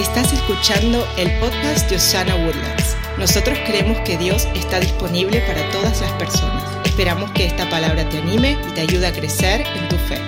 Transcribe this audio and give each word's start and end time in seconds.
Estás 0.00 0.32
escuchando 0.32 1.06
el 1.18 1.30
podcast 1.40 1.90
de 1.90 1.96
Osana 1.96 2.34
Woodlands. 2.34 2.96
Nosotros 3.18 3.58
creemos 3.66 4.00
que 4.00 4.16
Dios 4.16 4.48
está 4.54 4.80
disponible 4.80 5.42
para 5.42 5.70
todas 5.72 6.00
las 6.00 6.10
personas. 6.12 6.64
Esperamos 6.86 7.30
que 7.32 7.44
esta 7.44 7.68
palabra 7.68 8.08
te 8.08 8.16
anime 8.16 8.58
y 8.66 8.72
te 8.72 8.80
ayude 8.80 9.06
a 9.06 9.12
crecer 9.12 9.60
en 9.60 9.88
tu 9.90 9.96
fe. 9.96 10.18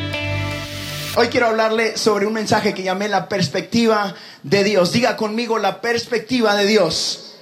Hoy 1.16 1.28
quiero 1.28 1.46
hablarle 1.46 1.96
sobre 1.96 2.26
un 2.26 2.34
mensaje 2.34 2.74
que 2.74 2.82
llamé 2.82 3.08
la 3.08 3.30
perspectiva 3.30 4.14
de 4.42 4.62
Dios. 4.62 4.92
Diga 4.92 5.16
conmigo 5.16 5.58
la 5.58 5.80
perspectiva 5.80 6.54
de 6.54 6.66
Dios. 6.66 7.36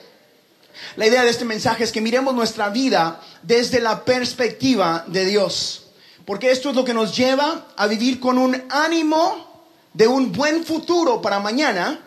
La 0.94 1.08
idea 1.08 1.24
de 1.24 1.30
este 1.30 1.44
mensaje 1.44 1.82
es 1.82 1.90
que 1.90 2.00
miremos 2.00 2.32
nuestra 2.32 2.68
vida 2.68 3.20
desde 3.42 3.80
la 3.80 4.04
perspectiva 4.04 5.02
de 5.08 5.24
Dios. 5.24 5.88
Porque 6.24 6.52
esto 6.52 6.70
es 6.70 6.76
lo 6.76 6.84
que 6.84 6.94
nos 6.94 7.16
lleva 7.16 7.66
a 7.76 7.88
vivir 7.88 8.20
con 8.20 8.38
un 8.38 8.62
ánimo 8.70 9.66
de 9.94 10.06
un 10.06 10.30
buen 10.30 10.64
futuro 10.64 11.20
para 11.20 11.40
mañana 11.40 12.04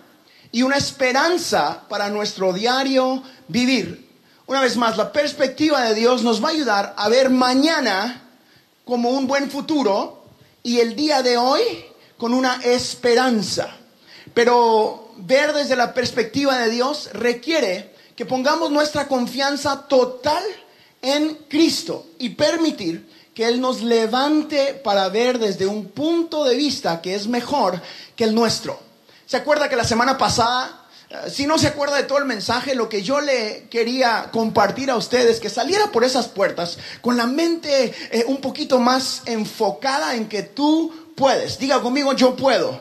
y 0.53 0.61
una 0.61 0.77
esperanza 0.77 1.81
para 1.89 2.09
nuestro 2.09 2.53
diario 2.53 3.23
vivir. 3.47 4.07
Una 4.45 4.61
vez 4.61 4.77
más, 4.77 4.97
la 4.97 5.11
perspectiva 5.11 5.81
de 5.81 5.95
Dios 5.95 6.21
nos 6.21 6.43
va 6.43 6.49
a 6.49 6.51
ayudar 6.51 6.93
a 6.95 7.09
ver 7.09 7.31
mañana 7.31 8.21
como 8.85 9.09
un 9.09 9.25
buen 9.25 9.49
futuro 9.49 10.25
y 10.61 10.79
el 10.79 10.95
día 10.95 11.23
de 11.23 11.37
hoy 11.37 11.61
con 12.17 12.35
una 12.35 12.61
esperanza. 12.63 13.75
Pero 14.35 15.11
ver 15.17 15.53
desde 15.53 15.75
la 15.75 15.91
perspectiva 15.91 16.59
de 16.59 16.69
Dios 16.69 17.09
requiere 17.13 17.95
que 18.15 18.27
pongamos 18.27 18.69
nuestra 18.69 19.07
confianza 19.07 19.87
total 19.87 20.43
en 21.01 21.33
Cristo 21.49 22.05
y 22.19 22.29
permitir 22.29 23.09
que 23.33 23.47
Él 23.47 23.59
nos 23.59 23.81
levante 23.81 24.75
para 24.75 25.09
ver 25.09 25.39
desde 25.39 25.65
un 25.65 25.85
punto 25.87 26.43
de 26.43 26.55
vista 26.55 27.01
que 27.01 27.15
es 27.15 27.27
mejor 27.27 27.81
que 28.15 28.25
el 28.25 28.35
nuestro. 28.35 28.92
¿Se 29.33 29.37
acuerda 29.37 29.67
que 29.67 29.75
la 29.75 29.83
semana 29.83 30.15
pasada, 30.15 30.85
eh, 31.09 31.27
si 31.27 31.47
no 31.47 31.57
se 31.57 31.65
acuerda 31.65 31.95
de 31.95 32.03
todo 32.03 32.19
el 32.19 32.25
mensaje, 32.25 32.75
lo 32.75 32.87
que 32.87 33.01
yo 33.01 33.19
le 33.19 33.67
quería 33.67 34.29
compartir 34.31 34.91
a 34.91 34.95
ustedes, 34.95 35.39
que 35.39 35.49
saliera 35.49 35.87
por 35.87 36.03
esas 36.03 36.27
puertas 36.27 36.77
con 37.01 37.17
la 37.17 37.25
mente 37.25 37.95
eh, 38.11 38.25
un 38.27 38.37
poquito 38.37 38.79
más 38.79 39.23
enfocada 39.25 40.13
en 40.13 40.29
que 40.29 40.43
tú 40.43 40.93
puedes? 41.15 41.57
Diga 41.57 41.81
conmigo, 41.81 42.13
yo 42.13 42.35
puedo. 42.35 42.79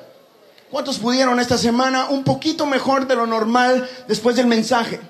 ¿Cuántos 0.71 0.99
pudieron 0.99 1.41
esta 1.41 1.57
semana 1.57 2.11
un 2.11 2.23
poquito 2.23 2.67
mejor 2.67 3.07
de 3.07 3.17
lo 3.17 3.27
normal 3.27 3.89
después 4.07 4.37
del 4.37 4.47
mensaje? 4.47 5.01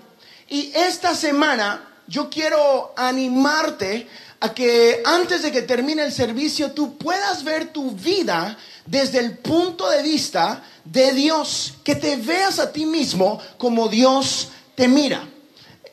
Y 0.49 0.71
esta 0.77 1.17
semana 1.17 1.89
yo 2.07 2.31
quiero 2.31 2.93
animarte 2.97 4.07
a 4.43 4.53
que 4.53 5.03
antes 5.05 5.43
de 5.43 5.53
que 5.53 5.63
termine 5.63 6.03
el 6.03 6.13
servicio 6.13 6.73
tú 6.73 6.99
puedas 6.99 7.45
ver 7.45 7.73
tu 7.73 7.93
vida 7.93 8.59
desde 8.85 9.21
el 9.21 9.39
punto 9.39 9.89
de 9.89 10.03
vista 10.03 10.65
de 10.85 11.13
Dios, 11.13 11.75
que 11.85 11.95
te 11.95 12.17
veas 12.17 12.59
a 12.59 12.73
ti 12.73 12.85
mismo 12.85 13.39
como 13.57 13.89
Dios 13.89 14.49
te 14.75 14.89
mira. 14.89 15.29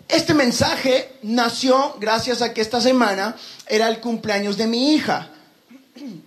Este 0.08 0.34
mensaje 0.34 1.18
nació 1.22 1.96
gracias 2.00 2.42
a 2.42 2.52
que 2.52 2.62
esta 2.62 2.82
semana 2.82 3.36
era 3.68 3.88
el 3.88 4.00
cumpleaños 4.00 4.58
de 4.58 4.66
mi 4.66 4.94
hija. 4.94 5.30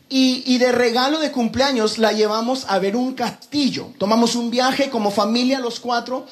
Y, 0.08 0.58
de 0.58 0.70
regalo 0.70 1.18
de 1.18 1.32
cumpleaños 1.32 1.98
la 1.98 2.12
llevamos 2.12 2.66
a 2.68 2.78
ver 2.78 2.94
un 2.94 3.14
castillo. 3.14 3.88
Tomamos 3.98 4.36
un 4.36 4.50
viaje 4.50 4.90
como 4.90 5.10
familia 5.10 5.58
los 5.58 5.80
cuatro. 5.80 6.26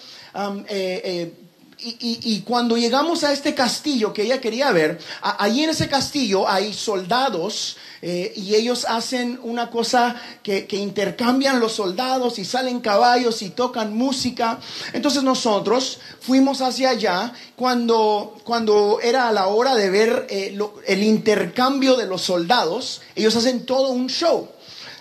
Eh, 0.69 1.01
eh, 1.05 1.35
y, 1.83 2.43
cuando 2.43 2.77
llegamos 2.77 3.25
a 3.25 3.33
este 3.33 3.55
castillo 3.55 4.13
que 4.13 4.23
ella 4.23 4.41
quería 4.41 4.71
ver, 4.73 4.99
ahí 5.23 5.65
en 5.65 5.71
ese 5.71 5.89
castillo 5.89 6.49
hay 6.49 6.73
soldados 6.73 7.77
eh, 8.03 8.33
y 8.37 8.55
ellos 8.55 8.87
hacen 8.89 9.39
una 9.43 9.71
cosa 9.71 10.17
que, 10.43 10.67
intercambian 10.71 11.61
los 11.61 11.73
soldados 11.73 12.39
y 12.39 12.45
salen 12.45 12.81
caballos 12.81 13.43
y 13.43 13.51
tocan 13.51 13.95
música. 13.95 14.59
Entonces 14.93 15.23
nosotros 15.23 15.99
fuimos 16.21 16.61
hacia 16.61 16.91
allá 16.91 17.33
cuando, 17.57 18.37
cuando 18.45 19.01
era 19.03 19.31
la 19.33 19.49
hora 19.49 19.75
de 19.75 19.91
ver 19.91 20.27
eh, 20.31 20.59
el 20.87 21.03
intercambio 21.03 21.97
de 21.97 22.07
los 22.07 22.23
soldados. 22.23 23.03
Ellos 23.15 23.37
hacen 23.37 23.67
todo 23.67 23.91
un 23.91 24.09
show. 24.09 24.49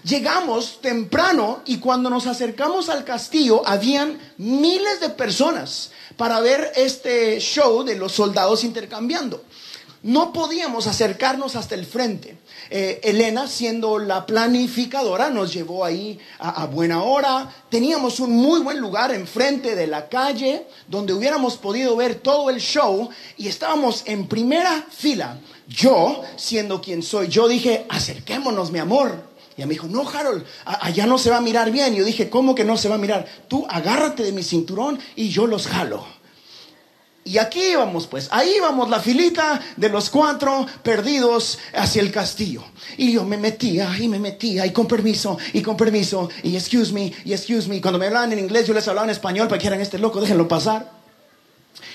Llegamos 0.09 0.79
temprano 0.81 1.61
y 1.67 1.77
cuando 1.77 2.09
nos 2.09 2.25
acercamos 2.25 2.89
al 2.89 3.03
castillo 3.03 3.61
habían 3.63 4.17
miles 4.37 4.99
de 5.01 5.09
personas 5.09 5.91
para 6.17 6.39
ver 6.39 6.71
este 6.75 7.39
show 7.39 7.83
de 7.83 7.95
los 7.95 8.13
soldados 8.13 8.63
intercambiando. 8.63 9.43
No 10.01 10.33
podíamos 10.33 10.87
acercarnos 10.87 11.55
hasta 11.55 11.75
el 11.75 11.85
frente. 11.85 12.39
Eh, 12.71 13.01
Elena, 13.03 13.47
siendo 13.47 13.99
la 13.99 14.25
planificadora, 14.25 15.29
nos 15.29 15.53
llevó 15.53 15.85
ahí 15.85 16.17
a, 16.39 16.65
buena 16.65 17.03
hora. 17.03 17.53
Teníamos 17.69 18.19
un 18.19 18.31
muy 18.31 18.61
buen 18.61 18.79
lugar 18.79 19.13
enfrente 19.13 19.75
de 19.75 19.85
la 19.85 20.09
calle 20.09 20.65
donde 20.87 21.13
hubiéramos 21.13 21.57
podido 21.57 21.95
ver 21.95 22.15
todo 22.15 22.49
el 22.49 22.59
show 22.59 23.09
y 23.37 23.47
estábamos 23.47 24.01
en 24.05 24.27
primera 24.27 24.87
fila. 24.89 25.39
Yo, 25.67 26.23
siendo 26.35 26.81
quien 26.81 27.03
soy, 27.03 27.27
yo 27.27 27.47
dije, 27.47 27.85
acerquémonos, 27.89 28.71
mi 28.71 28.79
amor. 28.79 29.28
Y 29.59 29.65
me 29.65 29.73
dijo, 29.73 29.87
no, 29.87 30.07
Harold, 30.07 30.45
allá 30.65 31.05
no 31.05 31.17
se 31.17 31.29
va 31.29 31.37
a 31.37 31.41
mirar 31.41 31.71
bien. 31.71 31.93
yo 31.95 32.05
dije, 32.05 32.29
¿cómo 32.29 32.55
que 32.55 32.63
no 32.63 32.77
se 32.77 32.87
va 32.87 32.95
a 32.95 32.99
mirar? 32.99 33.27
Tú 33.47 33.65
agárrate 33.69 34.23
de 34.23 34.31
mi 34.31 34.43
cinturón 34.43 34.99
y 35.15 35.29
yo 35.29 35.47
los 35.47 35.67
jalo. 35.67 36.05
Y 37.25 37.37
aquí 37.37 37.59
íbamos, 37.73 38.07
pues, 38.07 38.27
ahí 38.31 38.53
íbamos 38.57 38.89
la 38.89 38.99
filita 38.99 39.61
de 39.75 39.89
los 39.89 40.09
cuatro 40.09 40.65
perdidos 40.81 41.59
hacia 41.75 42.01
el 42.01 42.11
castillo. 42.11 42.63
Y 42.97 43.11
yo 43.11 43.23
me 43.23 43.37
metía 43.37 43.95
y 43.99 44.07
me 44.07 44.17
metía 44.17 44.65
y 44.65 44.71
con 44.71 44.87
permiso 44.87 45.37
y 45.53 45.61
con 45.61 45.77
permiso 45.77 46.29
y 46.41 46.55
excuse 46.55 46.91
me 46.91 47.13
y 47.25 47.33
excuse 47.33 47.67
me. 47.67 47.81
Cuando 47.81 47.99
me 47.99 48.07
hablaban 48.07 48.33
en 48.33 48.39
inglés 48.39 48.65
yo 48.65 48.73
les 48.73 48.87
hablaba 48.87 49.05
en 49.05 49.11
español 49.11 49.47
para 49.47 49.59
que 49.59 49.67
eran 49.67 49.81
este 49.81 49.99
loco, 49.99 50.21
déjenlo 50.21 50.47
pasar. 50.47 50.91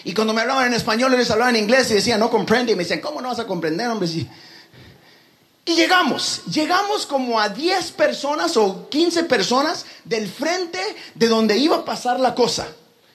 Y 0.05 0.13
cuando 0.13 0.35
me 0.35 0.43
hablaban 0.43 0.69
en 0.69 0.75
español 0.75 1.11
yo 1.11 1.19
les 1.19 1.31
hablaba 1.31 1.51
en 1.51 1.57
inglés 1.57 1.91
y 1.91 1.95
decía 1.95 2.19
no 2.19 2.31
comprende. 2.31 2.73
Y 2.73 2.77
me 2.77 2.85
decían, 2.85 3.01
¿cómo 3.01 3.21
no 3.21 3.29
vas 3.29 3.41
a 3.41 3.47
comprender, 3.47 3.89
hombre? 3.89 4.07
Y 5.67 5.75
llegamos, 5.77 6.43
llegamos 6.45 7.07
como 7.07 7.41
a 7.41 7.49
10 7.49 7.93
personas 7.93 8.57
o 8.57 8.89
15 8.91 9.25
personas 9.25 9.87
del 10.05 10.29
frente 10.29 10.79
de 11.15 11.29
donde 11.29 11.57
iba 11.57 11.77
a 11.77 11.85
pasar 11.85 12.21
la 12.21 12.35
cosa. 12.35 12.69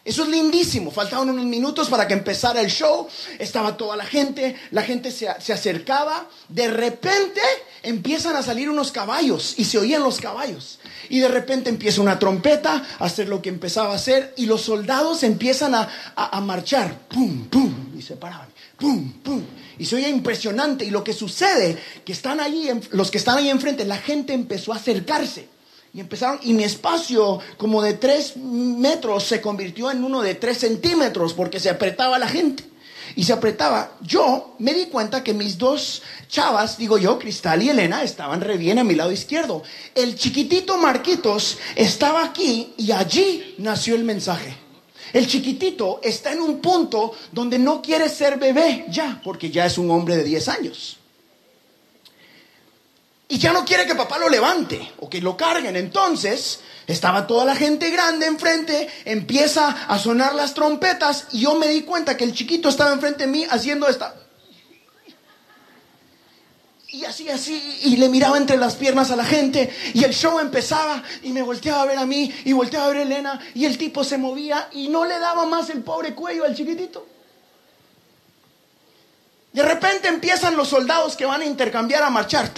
Eso 0.09 0.23
es 0.23 0.29
lindísimo. 0.29 0.89
Faltaban 0.89 1.29
unos 1.29 1.45
minutos 1.45 1.87
para 1.87 2.07
que 2.07 2.15
empezara 2.15 2.61
el 2.61 2.71
show. 2.71 3.07
Estaba 3.37 3.77
toda 3.77 3.95
la 3.95 4.05
gente. 4.05 4.55
La 4.71 4.81
gente 4.81 5.11
se, 5.11 5.29
acercaba. 5.29 6.27
De 6.47 6.67
repente 6.67 7.41
empiezan 7.83 8.35
a 8.35 8.41
salir 8.41 8.71
unos 8.71 8.91
caballos 8.91 9.53
y 9.57 9.65
se 9.65 9.77
oían 9.77 10.01
los 10.01 10.19
caballos. 10.19 10.79
Y 11.09 11.19
de 11.19 11.27
repente 11.27 11.69
empieza 11.69 12.01
una 12.01 12.17
trompeta 12.17 12.83
a 12.97 13.05
hacer 13.05 13.27
lo 13.27 13.43
que 13.43 13.49
empezaba 13.49 13.91
a 13.91 13.97
hacer. 13.97 14.33
Y 14.37 14.47
los 14.47 14.61
soldados 14.61 15.21
empiezan 15.21 15.75
a, 15.75 16.41
marchar. 16.41 16.97
Pum, 17.09 17.47
pum. 17.47 17.95
Y 17.95 18.01
se 18.01 18.15
paraban. 18.15 18.49
Pum, 18.79 19.11
pum. 19.21 19.43
Y 19.79 19.85
se 19.85 19.95
oía 19.95 20.09
impresionante. 20.09 20.85
Y 20.85 20.91
lo 20.91 21.03
que 21.03 21.13
sucede, 21.13 21.77
que 22.05 22.11
están 22.11 22.39
ahí, 22.39 22.69
los 22.91 23.09
que 23.09 23.17
están 23.17 23.37
ahí 23.37 23.49
enfrente, 23.49 23.85
la 23.85 23.97
gente 23.97 24.33
empezó 24.33 24.73
a 24.73 24.75
acercarse. 24.75 25.47
Y 25.93 26.01
empezaron, 26.01 26.39
y 26.43 26.53
mi 26.53 26.63
espacio 26.63 27.39
como 27.57 27.81
de 27.81 27.93
tres 27.93 28.37
metros 28.37 29.23
se 29.23 29.41
convirtió 29.41 29.89
en 29.89 30.03
uno 30.03 30.21
de 30.21 30.35
tres 30.35 30.59
centímetros 30.59 31.33
porque 31.33 31.59
se 31.59 31.69
apretaba 31.69 32.19
la 32.19 32.27
gente. 32.27 32.63
Y 33.15 33.23
se 33.23 33.33
apretaba. 33.33 33.93
Yo 34.01 34.55
me 34.59 34.73
di 34.75 34.85
cuenta 34.85 35.23
que 35.23 35.33
mis 35.33 35.57
dos 35.57 36.03
chavas, 36.27 36.77
digo 36.77 36.99
yo, 36.99 37.17
Cristal 37.17 37.63
y 37.63 37.69
Elena, 37.69 38.03
estaban 38.03 38.41
re 38.41 38.57
bien 38.57 38.77
a 38.77 38.83
mi 38.83 38.93
lado 38.93 39.11
izquierdo. 39.11 39.63
El 39.95 40.15
chiquitito 40.15 40.77
Marquitos 40.77 41.57
estaba 41.75 42.23
aquí 42.23 42.73
y 42.77 42.91
allí 42.91 43.55
nació 43.57 43.95
el 43.95 44.03
mensaje. 44.03 44.68
El 45.13 45.27
chiquitito 45.27 45.99
está 46.03 46.31
en 46.31 46.41
un 46.41 46.59
punto 46.59 47.13
donde 47.31 47.57
no 47.57 47.81
quiere 47.81 48.09
ser 48.09 48.37
bebé 48.37 48.85
ya, 48.89 49.19
porque 49.23 49.49
ya 49.49 49.65
es 49.65 49.77
un 49.77 49.89
hombre 49.91 50.17
de 50.17 50.23
10 50.23 50.47
años. 50.49 50.97
Y 53.31 53.37
ya 53.37 53.53
no 53.53 53.63
quiere 53.63 53.85
que 53.85 53.93
papá 53.93 54.17
lo 54.17 54.27
levante 54.27 54.91
o 54.99 55.09
que 55.09 55.21
lo 55.21 55.37
carguen. 55.37 55.75
Entonces, 55.75 56.61
estaba 56.87 57.27
toda 57.27 57.45
la 57.45 57.55
gente 57.55 57.91
grande 57.91 58.25
enfrente, 58.25 58.89
empieza 59.05 59.85
a 59.87 59.99
sonar 59.99 60.33
las 60.33 60.55
trompetas 60.55 61.27
y 61.31 61.41
yo 61.41 61.53
me 61.53 61.67
di 61.67 61.83
cuenta 61.83 62.17
que 62.17 62.23
el 62.23 62.33
chiquito 62.33 62.69
estaba 62.69 62.91
enfrente 62.91 63.25
de 63.25 63.31
mí 63.31 63.45
haciendo 63.49 63.87
esta... 63.87 64.15
Y 66.91 67.05
así, 67.05 67.29
así, 67.29 67.79
y 67.83 67.97
le 67.97 68.09
miraba 68.09 68.37
entre 68.37 68.57
las 68.57 68.75
piernas 68.75 69.11
a 69.11 69.15
la 69.15 69.23
gente, 69.23 69.71
y 69.93 70.03
el 70.03 70.11
show 70.11 70.39
empezaba, 70.39 71.03
y 71.21 71.31
me 71.31 71.43
volteaba 71.43 71.83
a 71.83 71.85
ver 71.85 71.99
a 71.99 72.05
mí, 72.05 72.33
y 72.45 72.53
volteaba 72.53 72.85
a 72.85 72.89
ver 72.89 72.97
a 72.97 73.01
Elena, 73.03 73.39
y 73.53 73.65
el 73.65 73.77
tipo 73.77 74.03
se 74.03 74.17
movía, 74.17 74.69
y 74.71 74.87
no 74.87 75.05
le 75.05 75.19
daba 75.19 75.45
más 75.45 75.69
el 75.69 75.83
pobre 75.83 76.15
cuello 76.15 76.45
al 76.45 76.55
chiquitito. 76.55 77.05
De 79.53 79.63
repente 79.63 80.07
empiezan 80.07 80.55
los 80.55 80.69
soldados 80.69 81.15
que 81.15 81.25
van 81.25 81.41
a 81.41 81.45
intercambiar 81.45 82.03
a 82.03 82.09
marchar. 82.09 82.51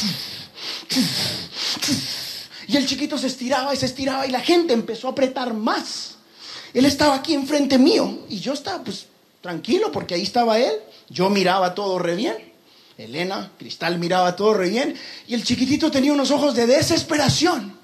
Y 2.67 2.77
el 2.77 2.85
chiquito 2.85 3.17
se 3.17 3.27
estiraba 3.27 3.73
y 3.73 3.77
se 3.77 3.85
estiraba 3.85 4.25
y 4.25 4.31
la 4.31 4.39
gente 4.39 4.73
empezó 4.73 5.07
a 5.07 5.11
apretar 5.11 5.53
más. 5.53 6.15
Él 6.73 6.85
estaba 6.85 7.15
aquí 7.15 7.33
enfrente 7.33 7.77
mío 7.77 8.19
y 8.29 8.39
yo 8.39 8.53
estaba 8.53 8.83
pues 8.83 9.07
tranquilo 9.41 9.91
porque 9.91 10.15
ahí 10.15 10.23
estaba 10.23 10.57
él. 10.57 10.73
Yo 11.09 11.29
miraba 11.29 11.75
todo 11.75 11.99
re 11.99 12.15
bien. 12.15 12.50
Elena, 13.05 13.51
Cristal 13.57 13.99
miraba 13.99 14.35
todo 14.35 14.53
re 14.53 14.69
bien. 14.69 14.95
Y 15.27 15.33
el 15.33 15.43
chiquitito 15.43 15.91
tenía 15.91 16.13
unos 16.13 16.31
ojos 16.31 16.55
de 16.55 16.67
desesperación. 16.67 17.77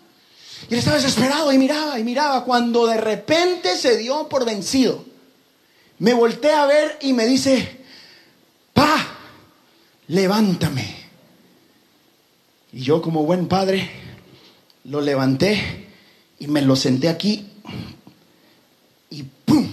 Y 0.70 0.74
él 0.74 0.80
estaba 0.80 0.98
desesperado 0.98 1.52
y 1.52 1.58
miraba 1.58 2.00
y 2.00 2.04
miraba 2.04 2.44
cuando 2.44 2.88
de 2.88 2.98
repente 2.98 3.78
se 3.78 3.98
dio 3.98 4.28
por 4.28 4.46
vencido. 4.46 5.06
Me 6.00 6.14
volteé 6.14 6.52
a 6.52 6.66
ver 6.66 6.98
y 7.02 7.14
me 7.14 7.26
dice, 7.26 7.84
pa, 8.74 9.08
levántame. 10.08 10.96
Y 12.72 12.82
yo 12.82 13.02
como 13.02 13.24
buen 13.24 13.48
padre 13.48 13.90
lo 14.84 15.02
levanté 15.02 15.88
y 16.40 16.48
me 16.48 16.62
lo 16.62 16.76
senté 16.76 17.10
aquí 17.10 17.50
y 19.10 19.24
¡pum! 19.24 19.68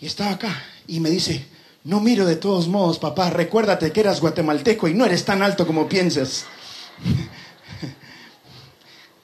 Y 0.00 0.06
estaba 0.06 0.30
acá 0.30 0.64
y 0.86 1.00
me 1.00 1.10
dice, 1.10 1.44
no 1.84 2.00
miro 2.00 2.26
de 2.26 2.36
todos 2.36 2.66
modos, 2.66 2.98
papá, 2.98 3.30
recuérdate 3.30 3.92
que 3.92 4.00
eras 4.00 4.20
guatemalteco 4.20 4.88
y 4.88 4.94
no 4.94 5.04
eres 5.04 5.24
tan 5.24 5.42
alto 5.42 5.66
como 5.66 5.88
piensas. 5.88 6.46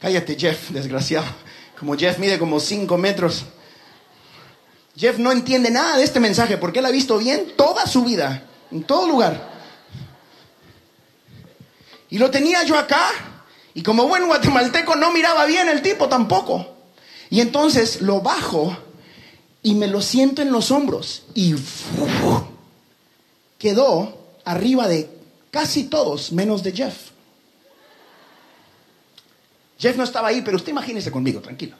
Cállate, 0.01 0.37
Jeff, 0.39 0.71
desgraciado. 0.71 1.27
Como 1.79 1.97
Jeff 1.97 2.19
mide 2.19 2.39
como 2.39 2.61
5 2.61 2.99
metros. 2.99 3.47
Jeff 4.95 5.19
no 5.19 5.33
entiende 5.33 5.71
nada 5.71 5.97
de 5.97 6.05
este 6.05 6.21
mensaje 6.21 6.59
porque 6.59 6.81
él 6.81 6.87
ha 6.87 6.91
visto 6.91 7.17
bien 7.17 7.55
toda 7.57 7.87
su 7.87 8.05
vida, 8.05 8.45
en 8.71 8.83
todo 8.83 9.09
lugar. 9.09 9.49
Y 12.11 12.19
lo 12.19 12.31
tenía 12.31 12.63
yo 12.65 12.79
acá, 12.79 13.09
y 13.73 13.83
como 13.83 14.07
buen 14.07 14.27
guatemalteco 14.27 14.97
no 14.97 15.13
miraba 15.13 15.47
bien 15.47 15.69
el 15.69 15.81
tipo 15.81 16.09
tampoco. 16.09 16.77
Y 17.31 17.41
entonces 17.41 18.03
lo 18.03 18.21
bajo 18.21 18.77
y 19.63 19.75
me 19.75 19.87
lo 19.87 20.03
siento 20.03 20.43
en 20.43 20.53
los 20.53 20.71
hombros 20.71 21.25
y 21.35 21.55
quedó 23.61 24.19
arriba 24.45 24.89
de 24.89 25.09
casi 25.53 25.85
todos, 25.85 26.33
menos 26.33 26.65
de 26.65 26.73
Jeff. 26.73 27.11
Jeff 29.79 29.97
no 29.97 30.03
estaba 30.03 30.29
ahí, 30.29 30.43
pero 30.43 30.57
usted 30.57 30.71
imagínese 30.73 31.13
conmigo, 31.13 31.41
tranquilo. 31.41 31.77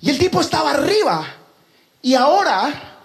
Y 0.00 0.08
el 0.08 0.18
tipo 0.18 0.40
estaba 0.40 0.70
arriba 0.70 1.26
y 2.00 2.14
ahora 2.14 2.98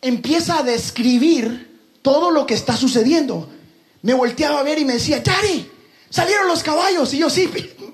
empieza 0.00 0.58
a 0.58 0.62
describir 0.62 1.80
todo 2.02 2.30
lo 2.30 2.46
que 2.46 2.54
está 2.54 2.76
sucediendo. 2.76 3.50
Me 4.02 4.14
volteaba 4.14 4.60
a 4.60 4.62
ver 4.62 4.78
y 4.78 4.84
me 4.84 4.94
decía, 4.94 5.20
Daddy, 5.20 5.70
salieron 6.08 6.48
los 6.48 6.62
caballos. 6.62 7.12
Y 7.12 7.18
yo, 7.18 7.30
sí, 7.30 7.48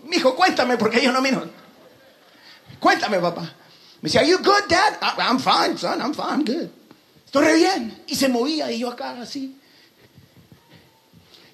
mi 0.05 0.17
hijo, 0.17 0.35
cuéntame, 0.37 0.77
porque 0.77 1.03
yo 1.03 1.13
no 1.13 1.21
miro. 1.21 1.49
Cuéntame, 2.79 3.19
papá. 3.19 3.43
Me 4.01 4.09
decía, 4.09 4.21
Are 4.21 4.31
you 4.31 4.39
good, 4.39 4.69
Dad? 4.69 4.99
I'm 5.19 5.41
fine, 5.41 5.77
son, 5.77 6.01
I'm 6.01 6.15
fine, 6.15 6.45
good. 6.45 6.84
Estoy 7.35 7.59
bien. 7.59 8.05
Y 8.07 8.15
se 8.15 8.29
movía 8.29 8.71
y 8.71 8.79
yo 8.79 8.91
acá 8.91 9.21
así. 9.21 9.59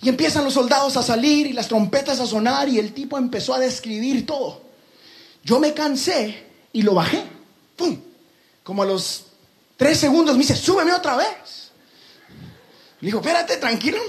Y 0.02 0.10
empiezan 0.10 0.44
los 0.44 0.52
soldados 0.52 0.98
a 0.98 1.02
salir 1.02 1.46
y 1.46 1.54
las 1.54 1.68
trompetas 1.68 2.20
a 2.20 2.26
sonar 2.26 2.68
y 2.68 2.78
el 2.78 2.92
tipo 2.92 3.16
empezó 3.16 3.54
a 3.54 3.58
describir 3.58 4.26
todo. 4.26 4.60
Yo 5.42 5.58
me 5.58 5.72
cansé 5.72 6.44
y 6.74 6.82
lo 6.82 6.92
bajé. 6.92 7.24
¡Pum! 7.76 7.98
Como 8.62 8.82
a 8.82 8.86
los 8.86 9.24
tres 9.78 9.98
segundos 9.98 10.34
me 10.36 10.42
dice, 10.42 10.54
súbeme 10.54 10.92
otra 10.92 11.16
vez. 11.16 11.70
Le 13.00 13.06
digo, 13.06 13.20
espérate, 13.20 13.56
tranquilo. 13.56 14.00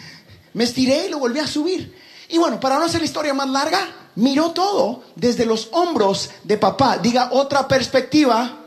Me 0.54 0.64
estiré 0.64 1.06
y 1.06 1.10
lo 1.10 1.18
volví 1.18 1.40
a 1.40 1.46
subir. 1.46 1.94
Y 2.30 2.38
bueno, 2.38 2.58
para 2.58 2.78
no 2.78 2.86
hacer 2.86 3.02
la 3.02 3.06
historia 3.06 3.34
más 3.34 3.50
larga, 3.50 3.86
miró 4.14 4.52
todo 4.52 5.04
desde 5.14 5.44
los 5.44 5.68
hombros 5.72 6.30
de 6.42 6.56
papá. 6.56 6.96
Diga 6.96 7.28
otra 7.32 7.68
perspectiva. 7.68 8.58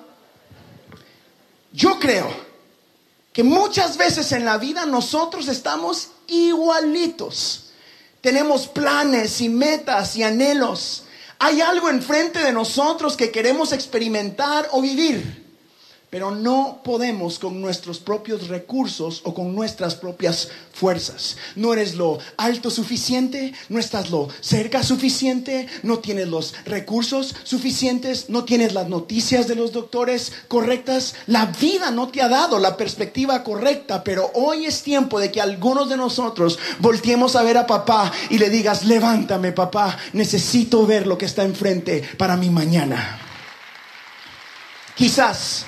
Yo 1.73 1.99
creo 1.99 2.50
que 3.33 3.43
muchas 3.43 3.97
veces 3.97 4.31
en 4.31 4.45
la 4.45 4.57
vida 4.57 4.85
nosotros 4.85 5.47
estamos 5.47 6.09
igualitos. 6.27 7.71
Tenemos 8.21 8.67
planes 8.67 9.41
y 9.41 9.49
metas 9.49 10.15
y 10.15 10.23
anhelos. 10.23 11.03
Hay 11.39 11.61
algo 11.61 11.89
enfrente 11.89 12.39
de 12.39 12.51
nosotros 12.51 13.17
que 13.17 13.31
queremos 13.31 13.71
experimentar 13.71 14.67
o 14.71 14.81
vivir 14.81 15.41
pero 16.11 16.29
no 16.29 16.81
podemos 16.83 17.39
con 17.39 17.61
nuestros 17.61 17.99
propios 17.99 18.49
recursos 18.49 19.21
o 19.23 19.33
con 19.33 19.55
nuestras 19.55 19.95
propias 19.95 20.49
fuerzas. 20.73 21.37
No 21.55 21.71
eres 21.71 21.95
lo 21.95 22.19
alto 22.35 22.69
suficiente, 22.69 23.53
no 23.69 23.79
estás 23.79 24.11
lo 24.11 24.27
cerca 24.41 24.83
suficiente, 24.83 25.67
no 25.83 25.99
tienes 25.99 26.27
los 26.27 26.53
recursos 26.65 27.33
suficientes, 27.43 28.29
no 28.29 28.43
tienes 28.43 28.73
las 28.73 28.89
noticias 28.89 29.47
de 29.47 29.55
los 29.55 29.71
doctores 29.71 30.33
correctas. 30.49 31.15
La 31.27 31.45
vida 31.45 31.91
no 31.91 32.09
te 32.09 32.21
ha 32.21 32.27
dado 32.27 32.59
la 32.59 32.75
perspectiva 32.75 33.41
correcta, 33.41 34.03
pero 34.03 34.31
hoy 34.33 34.65
es 34.65 34.83
tiempo 34.83 35.17
de 35.17 35.31
que 35.31 35.39
algunos 35.39 35.87
de 35.87 35.95
nosotros 35.95 36.59
volteemos 36.79 37.37
a 37.37 37.43
ver 37.43 37.57
a 37.57 37.65
papá 37.65 38.11
y 38.29 38.37
le 38.37 38.49
digas, 38.49 38.83
levántame 38.83 39.53
papá, 39.53 39.97
necesito 40.11 40.85
ver 40.85 41.07
lo 41.07 41.17
que 41.17 41.25
está 41.25 41.43
enfrente 41.43 42.03
para 42.17 42.35
mi 42.35 42.49
mañana. 42.49 43.17
Quizás 44.93 45.67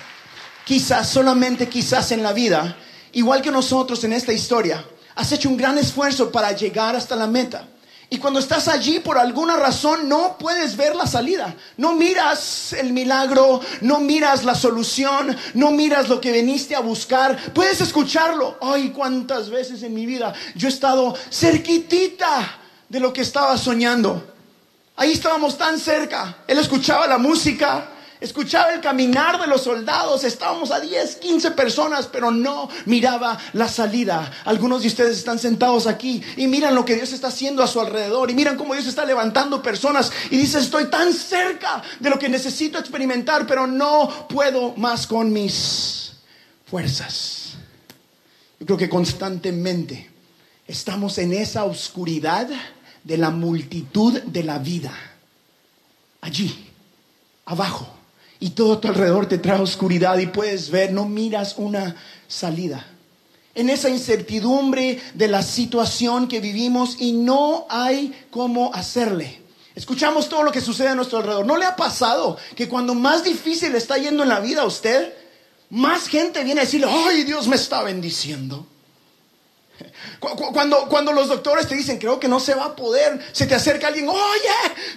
quizás, 0.65 1.09
solamente 1.09 1.67
quizás 1.67 2.11
en 2.11 2.23
la 2.23 2.33
vida, 2.33 2.77
igual 3.13 3.41
que 3.41 3.51
nosotros 3.51 4.03
en 4.03 4.13
esta 4.13 4.33
historia, 4.33 4.83
has 5.15 5.31
hecho 5.31 5.49
un 5.49 5.57
gran 5.57 5.77
esfuerzo 5.77 6.31
para 6.31 6.51
llegar 6.51 6.95
hasta 6.95 7.15
la 7.15 7.27
meta. 7.27 7.67
Y 8.09 8.19
cuando 8.19 8.39
estás 8.39 8.67
allí 8.67 8.99
por 8.99 9.17
alguna 9.17 9.55
razón 9.55 10.07
no 10.07 10.37
puedes 10.37 10.77
ver 10.77 10.95
la 10.95 11.07
salida. 11.07 11.55
No 11.77 11.93
miras 11.93 12.71
el 12.73 12.93
milagro, 12.93 13.59
no 13.81 13.99
miras 13.99 14.43
la 14.43 14.53
solución, 14.53 15.35
no 15.55 15.71
miras 15.71 16.09
lo 16.09 16.21
que 16.21 16.31
viniste 16.31 16.75
a 16.75 16.81
buscar. 16.81 17.51
Puedes 17.53 17.81
escucharlo. 17.81 18.57
Ay, 18.61 18.89
cuántas 18.89 19.49
veces 19.49 19.81
en 19.81 19.95
mi 19.95 20.05
vida 20.05 20.31
yo 20.53 20.67
he 20.67 20.71
estado 20.71 21.15
cerquitita 21.31 22.59
de 22.87 22.99
lo 22.99 23.11
que 23.11 23.21
estaba 23.21 23.57
soñando. 23.57 24.31
Ahí 24.95 25.13
estábamos 25.13 25.57
tan 25.57 25.79
cerca. 25.79 26.37
Él 26.45 26.59
escuchaba 26.59 27.07
la 27.07 27.17
música, 27.17 27.89
escuchaba 28.23 28.73
el 28.73 28.79
caminar 28.79 29.39
de 29.39 29.47
los 29.47 29.63
soldados, 29.63 30.23
estábamos 30.23 30.71
a 30.71 30.79
10, 30.79 31.17
15 31.17 31.51
personas, 31.51 32.07
pero 32.07 32.31
no 32.31 32.69
miraba 32.85 33.37
la 33.51 33.67
salida. 33.67 34.31
Algunos 34.45 34.81
de 34.81 34.87
ustedes 34.87 35.17
están 35.17 35.37
sentados 35.37 35.87
aquí 35.87 36.23
y 36.37 36.47
miran 36.47 36.73
lo 36.73 36.85
que 36.85 36.95
Dios 36.95 37.11
está 37.11 37.27
haciendo 37.27 37.61
a 37.61 37.67
su 37.67 37.81
alrededor 37.81 38.31
y 38.31 38.33
miran 38.33 38.55
cómo 38.55 38.73
Dios 38.73 38.87
está 38.87 39.03
levantando 39.03 39.61
personas 39.61 40.09
y 40.31 40.37
dice, 40.37 40.59
estoy 40.59 40.85
tan 40.85 41.13
cerca 41.13 41.83
de 41.99 42.09
lo 42.09 42.17
que 42.17 42.29
necesito 42.29 42.79
experimentar, 42.79 43.45
pero 43.45 43.67
no 43.67 44.27
puedo 44.29 44.73
más 44.77 45.05
con 45.05 45.33
mis 45.33 46.13
fuerzas. 46.65 47.55
Yo 48.57 48.65
creo 48.65 48.77
que 48.77 48.89
constantemente 48.89 50.09
estamos 50.65 51.17
en 51.17 51.33
esa 51.33 51.65
oscuridad 51.65 52.47
de 53.03 53.17
la 53.17 53.31
multitud 53.31 54.21
de 54.21 54.43
la 54.43 54.59
vida. 54.59 54.93
Allí, 56.21 56.69
abajo 57.43 57.92
y 58.43 58.49
todo 58.49 58.73
a 58.73 58.81
tu 58.81 58.89
alrededor 58.89 59.25
te 59.25 59.37
trae 59.37 59.61
oscuridad 59.61 60.17
y 60.17 60.27
puedes 60.27 60.69
ver, 60.69 60.91
no 60.91 61.05
miras 61.05 61.55
una 61.55 61.95
salida. 62.27 62.85
En 63.55 63.69
esa 63.69 63.89
incertidumbre 63.89 65.01
de 65.13 65.29
la 65.29 65.41
situación 65.41 66.27
que 66.27 66.41
vivimos 66.41 66.97
y 66.99 67.13
no 67.13 67.65
hay 67.69 68.13
cómo 68.31 68.73
hacerle. 68.73 69.41
Escuchamos 69.75 70.27
todo 70.27 70.43
lo 70.43 70.51
que 70.51 70.59
sucede 70.59 70.89
a 70.89 70.95
nuestro 70.95 71.19
alrededor. 71.19 71.45
¿No 71.45 71.55
le 71.55 71.63
ha 71.63 71.77
pasado 71.77 72.35
que 72.53 72.67
cuando 72.67 72.93
más 72.93 73.23
difícil 73.23 73.73
está 73.75 73.97
yendo 73.97 74.23
en 74.23 74.29
la 74.29 74.41
vida 74.41 74.63
a 74.63 74.65
usted, 74.65 75.13
más 75.69 76.09
gente 76.09 76.43
viene 76.43 76.59
a 76.59 76.65
decirle, 76.65 76.87
ay, 76.89 77.23
Dios 77.23 77.47
me 77.47 77.55
está 77.55 77.81
bendiciendo? 77.81 78.67
Cuando, 80.19 80.87
cuando 80.87 81.11
los 81.11 81.27
doctores 81.27 81.67
te 81.67 81.75
dicen, 81.75 81.97
creo 81.97 82.19
que 82.19 82.27
no 82.27 82.39
se 82.39 82.55
va 82.55 82.65
a 82.65 82.75
poder, 82.75 83.19
se 83.31 83.45
te 83.45 83.55
acerca 83.55 83.87
alguien, 83.87 84.07
oye, 84.09 84.17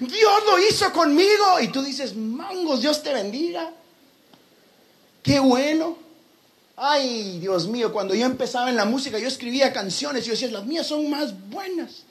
Dios 0.00 0.42
lo 0.46 0.58
hizo 0.58 0.92
conmigo. 0.92 1.60
Y 1.60 1.68
tú 1.68 1.82
dices, 1.82 2.14
mangos, 2.14 2.80
Dios 2.80 3.02
te 3.02 3.12
bendiga. 3.12 3.70
Qué 5.22 5.40
bueno. 5.40 5.98
Ay, 6.76 7.38
Dios 7.40 7.66
mío, 7.68 7.92
cuando 7.92 8.14
yo 8.14 8.26
empezaba 8.26 8.68
en 8.68 8.76
la 8.76 8.84
música, 8.84 9.18
yo 9.18 9.26
escribía 9.26 9.72
canciones 9.72 10.24
y 10.24 10.26
yo 10.26 10.32
decía, 10.32 10.50
las 10.50 10.66
mías 10.66 10.86
son 10.86 11.08
más 11.08 11.34
buenas. 11.48 12.04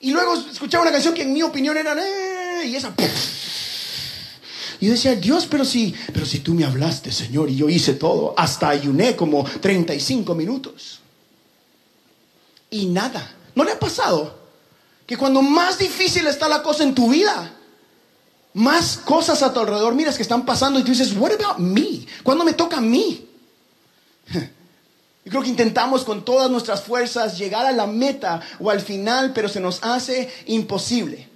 Y 0.00 0.10
luego 0.10 0.34
escuchaba 0.34 0.82
una 0.82 0.92
canción 0.92 1.14
que 1.14 1.22
en 1.22 1.32
mi 1.32 1.42
opinión 1.42 1.76
era, 1.76 1.94
eh", 1.98 2.66
y 2.66 2.76
esa... 2.76 2.94
Y 4.78 4.86
yo 4.86 4.92
decía, 4.92 5.14
Dios, 5.16 5.46
pero 5.50 5.64
si, 5.64 5.94
pero 6.12 6.26
si 6.26 6.40
tú 6.40 6.52
me 6.52 6.64
hablaste, 6.64 7.10
Señor, 7.10 7.48
y 7.48 7.56
yo 7.56 7.70
hice 7.70 7.94
todo, 7.94 8.34
hasta 8.36 8.68
ayuné 8.68 9.16
como 9.16 9.44
35 9.44 10.34
minutos 10.34 11.00
y 12.74 12.86
nada. 12.86 13.32
¿No 13.54 13.62
le 13.62 13.70
ha 13.70 13.78
pasado 13.78 14.36
que 15.06 15.16
cuando 15.16 15.42
más 15.42 15.78
difícil 15.78 16.26
está 16.26 16.48
la 16.48 16.60
cosa 16.60 16.82
en 16.82 16.92
tu 16.92 17.08
vida, 17.08 17.52
más 18.52 18.96
cosas 18.96 19.42
a 19.44 19.52
tu 19.52 19.60
alrededor 19.60 19.94
miras 19.94 20.16
que 20.16 20.22
están 20.22 20.44
pasando 20.44 20.80
y 20.80 20.82
tú 20.82 20.90
dices, 20.90 21.14
what 21.16 21.30
about 21.32 21.58
me? 21.58 22.04
¿Cuándo 22.24 22.44
me 22.44 22.52
toca 22.52 22.78
a 22.78 22.80
mí? 22.80 23.28
Yo 25.24 25.30
creo 25.30 25.42
que 25.42 25.50
intentamos 25.50 26.02
con 26.02 26.24
todas 26.24 26.50
nuestras 26.50 26.82
fuerzas 26.82 27.38
llegar 27.38 27.64
a 27.64 27.72
la 27.72 27.86
meta 27.86 28.40
o 28.58 28.70
al 28.70 28.80
final, 28.80 29.32
pero 29.32 29.48
se 29.48 29.60
nos 29.60 29.78
hace 29.84 30.28
imposible. 30.46 31.28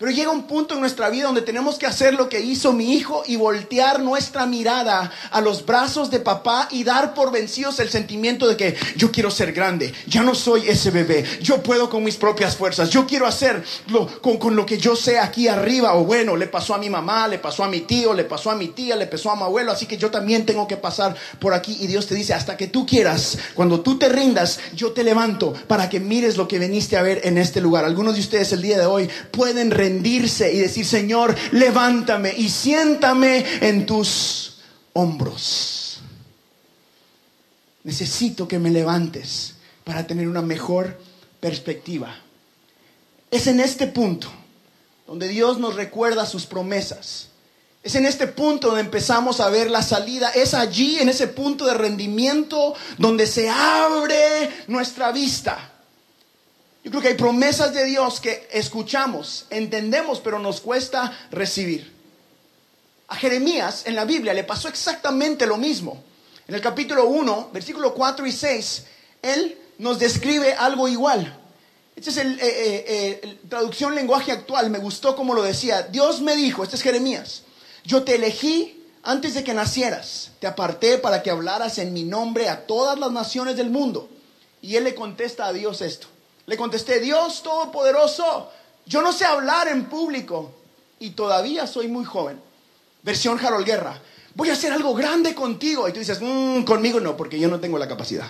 Pero 0.00 0.12
llega 0.12 0.30
un 0.30 0.44
punto 0.44 0.72
en 0.72 0.80
nuestra 0.80 1.10
vida 1.10 1.26
donde 1.26 1.42
tenemos 1.42 1.76
que 1.76 1.84
hacer 1.84 2.14
lo 2.14 2.30
que 2.30 2.40
hizo 2.40 2.72
mi 2.72 2.94
hijo 2.94 3.22
y 3.26 3.36
voltear 3.36 4.00
nuestra 4.00 4.46
mirada 4.46 5.12
a 5.30 5.42
los 5.42 5.66
brazos 5.66 6.10
de 6.10 6.20
papá 6.20 6.68
y 6.70 6.84
dar 6.84 7.12
por 7.12 7.30
vencidos 7.30 7.78
el 7.80 7.90
sentimiento 7.90 8.48
de 8.48 8.56
que 8.56 8.78
yo 8.96 9.12
quiero 9.12 9.30
ser 9.30 9.52
grande, 9.52 9.92
ya 10.06 10.22
no 10.22 10.34
soy 10.34 10.70
ese 10.70 10.90
bebé, 10.90 11.26
yo 11.42 11.62
puedo 11.62 11.90
con 11.90 12.02
mis 12.02 12.16
propias 12.16 12.56
fuerzas, 12.56 12.88
yo 12.88 13.06
quiero 13.06 13.26
hacerlo 13.26 14.08
con, 14.22 14.38
con 14.38 14.56
lo 14.56 14.64
que 14.64 14.78
yo 14.78 14.96
sé 14.96 15.18
aquí 15.18 15.48
arriba. 15.48 15.94
O 15.94 16.06
bueno, 16.06 16.34
le 16.34 16.46
pasó 16.46 16.72
a 16.72 16.78
mi 16.78 16.88
mamá, 16.88 17.28
le 17.28 17.38
pasó 17.38 17.62
a 17.62 17.68
mi 17.68 17.80
tío, 17.80 18.14
le 18.14 18.24
pasó 18.24 18.50
a 18.50 18.56
mi 18.56 18.68
tía, 18.68 18.96
le 18.96 19.06
pasó 19.06 19.30
a 19.30 19.36
mi 19.36 19.42
abuelo, 19.42 19.70
así 19.70 19.84
que 19.84 19.98
yo 19.98 20.10
también 20.10 20.46
tengo 20.46 20.66
que 20.66 20.78
pasar 20.78 21.14
por 21.38 21.52
aquí. 21.52 21.76
Y 21.78 21.88
Dios 21.88 22.06
te 22.06 22.14
dice, 22.14 22.32
hasta 22.32 22.56
que 22.56 22.68
tú 22.68 22.86
quieras, 22.86 23.36
cuando 23.52 23.82
tú 23.82 23.98
te 23.98 24.08
rindas, 24.08 24.60
yo 24.74 24.92
te 24.92 25.04
levanto 25.04 25.52
para 25.66 25.90
que 25.90 26.00
mires 26.00 26.38
lo 26.38 26.48
que 26.48 26.58
veniste 26.58 26.96
a 26.96 27.02
ver 27.02 27.20
en 27.24 27.36
este 27.36 27.60
lugar. 27.60 27.84
Algunos 27.84 28.14
de 28.14 28.20
ustedes 28.20 28.50
el 28.52 28.62
día 28.62 28.78
de 28.78 28.86
hoy 28.86 29.10
pueden 29.30 29.70
y 29.98 30.58
decir, 30.58 30.86
Señor, 30.86 31.34
levántame 31.52 32.32
y 32.36 32.48
siéntame 32.48 33.44
en 33.60 33.86
tus 33.86 34.60
hombros. 34.92 36.00
Necesito 37.84 38.46
que 38.46 38.58
me 38.58 38.70
levantes 38.70 39.54
para 39.84 40.06
tener 40.06 40.28
una 40.28 40.42
mejor 40.42 41.00
perspectiva. 41.40 42.14
Es 43.30 43.46
en 43.46 43.60
este 43.60 43.86
punto 43.86 44.30
donde 45.06 45.28
Dios 45.28 45.58
nos 45.58 45.74
recuerda 45.74 46.26
sus 46.26 46.46
promesas. 46.46 47.28
Es 47.82 47.94
en 47.94 48.04
este 48.04 48.26
punto 48.26 48.68
donde 48.68 48.82
empezamos 48.82 49.40
a 49.40 49.48
ver 49.48 49.70
la 49.70 49.82
salida. 49.82 50.30
Es 50.30 50.54
allí, 50.54 50.98
en 50.98 51.08
ese 51.08 51.26
punto 51.28 51.64
de 51.64 51.74
rendimiento, 51.74 52.74
donde 52.98 53.26
se 53.26 53.48
abre 53.48 54.50
nuestra 54.66 55.10
vista. 55.10 55.72
Yo 56.82 56.90
creo 56.90 57.02
que 57.02 57.08
hay 57.08 57.14
promesas 57.14 57.74
de 57.74 57.84
Dios 57.84 58.20
que 58.20 58.48
escuchamos, 58.52 59.46
entendemos, 59.50 60.20
pero 60.20 60.38
nos 60.38 60.60
cuesta 60.62 61.12
recibir. 61.30 61.92
A 63.08 63.16
Jeremías 63.16 63.82
en 63.86 63.96
la 63.96 64.04
Biblia 64.04 64.32
le 64.32 64.44
pasó 64.44 64.68
exactamente 64.68 65.46
lo 65.46 65.58
mismo. 65.58 66.02
En 66.48 66.54
el 66.54 66.60
capítulo 66.60 67.06
1, 67.06 67.50
versículo 67.52 67.92
4 67.92 68.26
y 68.26 68.32
6, 68.32 68.84
él 69.22 69.58
nos 69.78 69.98
describe 69.98 70.54
algo 70.54 70.88
igual. 70.88 71.36
Esta 71.96 72.10
es 72.10 72.16
el, 72.16 72.40
eh, 72.40 72.42
eh, 72.42 73.20
eh, 73.22 73.38
traducción 73.48 73.94
lenguaje 73.94 74.32
actual, 74.32 74.70
me 74.70 74.78
gustó 74.78 75.14
como 75.16 75.34
lo 75.34 75.42
decía. 75.42 75.82
Dios 75.82 76.22
me 76.22 76.34
dijo, 76.34 76.62
este 76.62 76.76
es 76.76 76.82
Jeremías, 76.82 77.42
yo 77.84 78.04
te 78.04 78.14
elegí 78.14 78.86
antes 79.02 79.34
de 79.34 79.44
que 79.44 79.52
nacieras, 79.52 80.30
te 80.40 80.46
aparté 80.46 80.96
para 80.96 81.22
que 81.22 81.30
hablaras 81.30 81.78
en 81.78 81.92
mi 81.92 82.04
nombre 82.04 82.48
a 82.48 82.66
todas 82.66 82.98
las 82.98 83.12
naciones 83.12 83.56
del 83.56 83.68
mundo. 83.68 84.08
Y 84.62 84.76
él 84.76 84.84
le 84.84 84.94
contesta 84.94 85.46
a 85.46 85.52
Dios 85.52 85.82
esto. 85.82 86.06
Le 86.46 86.56
contesté, 86.56 87.00
Dios 87.00 87.42
Todopoderoso, 87.42 88.50
yo 88.86 89.02
no 89.02 89.12
sé 89.12 89.24
hablar 89.24 89.68
en 89.68 89.84
público 89.84 90.50
y 90.98 91.10
todavía 91.10 91.66
soy 91.66 91.88
muy 91.88 92.04
joven. 92.04 92.40
Versión 93.02 93.38
Harold 93.44 93.64
Guerra, 93.66 94.00
voy 94.34 94.50
a 94.50 94.54
hacer 94.54 94.72
algo 94.72 94.94
grande 94.94 95.34
contigo. 95.34 95.88
Y 95.88 95.92
tú 95.92 96.00
dices, 96.00 96.18
"Mm, 96.20 96.62
conmigo 96.64 97.00
no, 97.00 97.16
porque 97.16 97.38
yo 97.38 97.48
no 97.48 97.60
tengo 97.60 97.78
la 97.78 97.88
capacidad. 97.88 98.26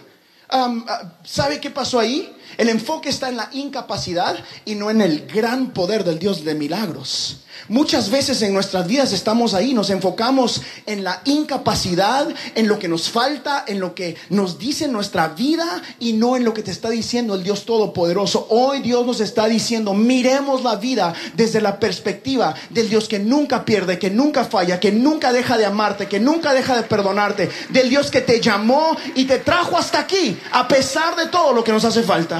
Ah, 0.48 1.02
¿Sabe 1.24 1.60
qué 1.60 1.70
pasó 1.70 1.98
ahí? 1.98 2.36
El 2.56 2.68
enfoque 2.68 3.08
está 3.08 3.28
en 3.28 3.36
la 3.36 3.48
incapacidad 3.52 4.36
y 4.64 4.74
no 4.74 4.90
en 4.90 5.00
el 5.00 5.26
gran 5.26 5.70
poder 5.70 6.04
del 6.04 6.18
Dios 6.18 6.44
de 6.44 6.54
milagros. 6.54 7.40
Muchas 7.68 8.10
veces 8.10 8.42
en 8.42 8.52
nuestras 8.52 8.86
vidas 8.86 9.12
estamos 9.12 9.54
ahí, 9.54 9.74
nos 9.74 9.90
enfocamos 9.90 10.62
en 10.86 11.04
la 11.04 11.20
incapacidad, 11.24 12.26
en 12.54 12.68
lo 12.68 12.78
que 12.78 12.88
nos 12.88 13.10
falta, 13.10 13.64
en 13.66 13.80
lo 13.80 13.94
que 13.94 14.16
nos 14.28 14.58
dice 14.58 14.88
nuestra 14.88 15.28
vida 15.28 15.82
y 15.98 16.14
no 16.14 16.36
en 16.36 16.44
lo 16.44 16.54
que 16.54 16.62
te 16.62 16.70
está 16.70 16.90
diciendo 16.90 17.34
el 17.34 17.42
Dios 17.42 17.66
Todopoderoso. 17.66 18.46
Hoy 18.50 18.80
Dios 18.80 19.06
nos 19.06 19.20
está 19.20 19.46
diciendo, 19.46 19.94
miremos 19.94 20.64
la 20.64 20.76
vida 20.76 21.14
desde 21.34 21.60
la 21.60 21.78
perspectiva 21.78 22.54
del 22.70 22.88
Dios 22.88 23.08
que 23.08 23.18
nunca 23.18 23.64
pierde, 23.64 23.98
que 23.98 24.10
nunca 24.10 24.44
falla, 24.44 24.80
que 24.80 24.90
nunca 24.90 25.32
deja 25.32 25.58
de 25.58 25.66
amarte, 25.66 26.08
que 26.08 26.18
nunca 26.18 26.52
deja 26.52 26.76
de 26.76 26.82
perdonarte, 26.82 27.50
del 27.68 27.88
Dios 27.88 28.10
que 28.10 28.20
te 28.20 28.40
llamó 28.40 28.96
y 29.14 29.26
te 29.26 29.38
trajo 29.38 29.76
hasta 29.76 30.00
aquí, 30.00 30.36
a 30.52 30.66
pesar 30.66 31.14
de 31.14 31.26
todo 31.26 31.52
lo 31.52 31.62
que 31.62 31.72
nos 31.72 31.84
hace 31.84 32.02
falta. 32.02 32.39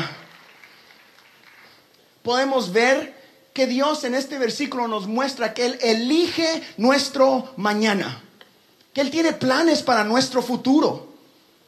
Podemos 2.23 2.73
ver 2.73 3.15
que 3.53 3.67
Dios 3.67 4.05
en 4.05 4.15
este 4.15 4.39
versículo 4.39 4.89
nos 4.89 5.07
muestra 5.07 5.55
que 5.55 5.67
Él 5.67 5.79
elige 5.81 6.63
nuestro 6.77 7.53
mañana, 7.57 8.23
que 8.93 9.01
Él 9.01 9.11
tiene 9.11 9.33
planes 9.33 9.83
para 9.83 10.05
nuestro 10.05 10.43
futuro, 10.43 11.13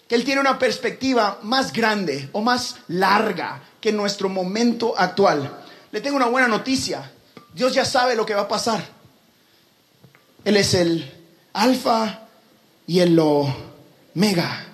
que 0.08 0.14
Él 0.14 0.24
tiene 0.24 0.40
una 0.40 0.58
perspectiva 0.58 1.38
más 1.42 1.72
grande 1.72 2.28
o 2.32 2.40
más 2.40 2.76
larga 2.88 3.62
que 3.80 3.92
nuestro 3.92 4.28
momento 4.28 4.94
actual. 4.96 5.64
Le 5.90 6.00
tengo 6.00 6.16
una 6.16 6.26
buena 6.26 6.48
noticia, 6.48 7.10
Dios 7.54 7.74
ya 7.74 7.84
sabe 7.84 8.14
lo 8.14 8.24
que 8.24 8.34
va 8.34 8.42
a 8.42 8.48
pasar. 8.48 8.82
Él 10.44 10.56
es 10.56 10.74
el 10.74 11.10
alfa 11.52 12.28
y 12.86 13.00
el 13.00 13.18
omega. 13.18 14.66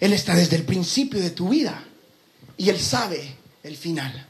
Él 0.00 0.12
está 0.12 0.34
desde 0.34 0.56
el 0.56 0.64
principio 0.64 1.20
de 1.20 1.30
tu 1.30 1.48
vida 1.48 1.84
y 2.56 2.68
Él 2.68 2.78
sabe 2.80 3.36
el 3.62 3.76
final. 3.76 4.28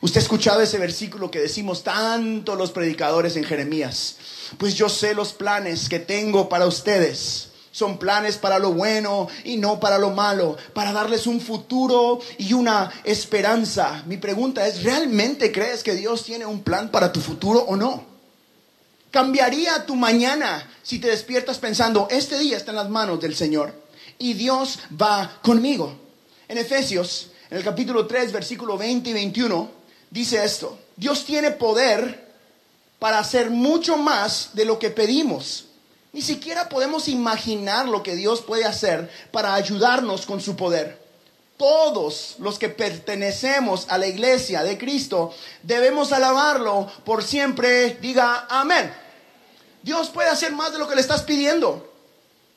Usted 0.00 0.20
ha 0.20 0.22
escuchado 0.22 0.60
ese 0.60 0.78
versículo 0.78 1.30
que 1.30 1.40
decimos 1.40 1.82
tanto 1.82 2.54
los 2.54 2.70
predicadores 2.70 3.34
en 3.36 3.42
Jeremías. 3.42 4.16
Pues 4.56 4.74
yo 4.74 4.88
sé 4.88 5.12
los 5.12 5.32
planes 5.32 5.88
que 5.88 5.98
tengo 5.98 6.48
para 6.48 6.66
ustedes. 6.66 7.48
Son 7.72 7.98
planes 7.98 8.38
para 8.38 8.60
lo 8.60 8.72
bueno 8.72 9.28
y 9.44 9.56
no 9.56 9.80
para 9.80 9.98
lo 9.98 10.10
malo, 10.10 10.56
para 10.72 10.92
darles 10.92 11.26
un 11.26 11.40
futuro 11.40 12.20
y 12.38 12.52
una 12.52 12.92
esperanza. 13.04 14.04
Mi 14.06 14.16
pregunta 14.16 14.66
es, 14.66 14.84
¿realmente 14.84 15.50
crees 15.50 15.82
que 15.82 15.94
Dios 15.94 16.24
tiene 16.24 16.46
un 16.46 16.62
plan 16.62 16.90
para 16.90 17.12
tu 17.12 17.20
futuro 17.20 17.60
o 17.60 17.76
no? 17.76 18.04
¿Cambiaría 19.10 19.84
tu 19.84 19.96
mañana 19.96 20.68
si 20.82 20.98
te 20.98 21.08
despiertas 21.08 21.58
pensando, 21.58 22.06
este 22.10 22.38
día 22.38 22.56
está 22.56 22.70
en 22.70 22.76
las 22.76 22.90
manos 22.90 23.20
del 23.20 23.34
Señor 23.34 23.72
y 24.18 24.34
Dios 24.34 24.78
va 25.00 25.38
conmigo? 25.42 25.96
En 26.46 26.58
Efesios, 26.58 27.30
en 27.50 27.58
el 27.58 27.64
capítulo 27.64 28.06
3, 28.06 28.32
versículo 28.32 28.76
20 28.76 29.10
y 29.10 29.12
21, 29.12 29.77
dice 30.10 30.44
esto, 30.44 30.78
Dios 30.96 31.24
tiene 31.24 31.50
poder 31.50 32.28
para 32.98 33.18
hacer 33.18 33.50
mucho 33.50 33.96
más 33.96 34.50
de 34.54 34.64
lo 34.64 34.78
que 34.78 34.90
pedimos. 34.90 35.66
Ni 36.12 36.22
siquiera 36.22 36.68
podemos 36.68 37.08
imaginar 37.08 37.86
lo 37.86 38.02
que 38.02 38.16
Dios 38.16 38.40
puede 38.40 38.64
hacer 38.64 39.10
para 39.30 39.54
ayudarnos 39.54 40.26
con 40.26 40.40
su 40.40 40.56
poder. 40.56 41.06
Todos 41.56 42.36
los 42.38 42.58
que 42.58 42.68
pertenecemos 42.68 43.86
a 43.88 43.98
la 43.98 44.06
iglesia 44.06 44.62
de 44.62 44.78
Cristo 44.78 45.34
debemos 45.62 46.12
alabarlo 46.12 46.90
por 47.04 47.22
siempre. 47.22 47.98
Diga 48.00 48.46
amén. 48.48 48.92
Dios 49.82 50.08
puede 50.08 50.28
hacer 50.28 50.52
más 50.52 50.72
de 50.72 50.78
lo 50.78 50.88
que 50.88 50.94
le 50.94 51.00
estás 51.00 51.22
pidiendo. 51.22 51.92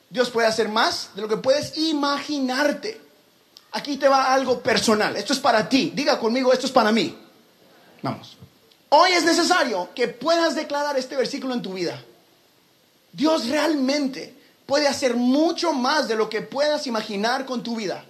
Dios 0.08 0.30
puede 0.30 0.46
hacer 0.46 0.68
más 0.68 1.10
de 1.14 1.22
lo 1.22 1.28
que 1.28 1.36
puedes 1.36 1.76
imaginarte. 1.78 3.00
Aquí 3.72 3.96
te 3.96 4.08
va 4.08 4.32
algo 4.32 4.60
personal. 4.60 5.16
Esto 5.16 5.32
es 5.32 5.38
para 5.38 5.68
ti. 5.68 5.92
Diga 5.94 6.18
conmigo, 6.18 6.52
esto 6.52 6.66
es 6.66 6.72
para 6.72 6.92
mí. 6.92 7.18
Vamos. 8.02 8.36
Hoy 8.88 9.12
es 9.12 9.24
necesario 9.24 9.88
que 9.94 10.08
puedas 10.08 10.54
declarar 10.54 10.98
este 10.98 11.16
versículo 11.16 11.54
en 11.54 11.62
tu 11.62 11.72
vida. 11.72 12.02
Dios 13.12 13.48
realmente 13.48 14.34
puede 14.66 14.88
hacer 14.88 15.14
mucho 15.14 15.72
más 15.72 16.08
de 16.08 16.16
lo 16.16 16.28
que 16.28 16.42
puedas 16.42 16.86
imaginar 16.86 17.46
con 17.46 17.62
tu 17.62 17.76
vida. 17.76 18.04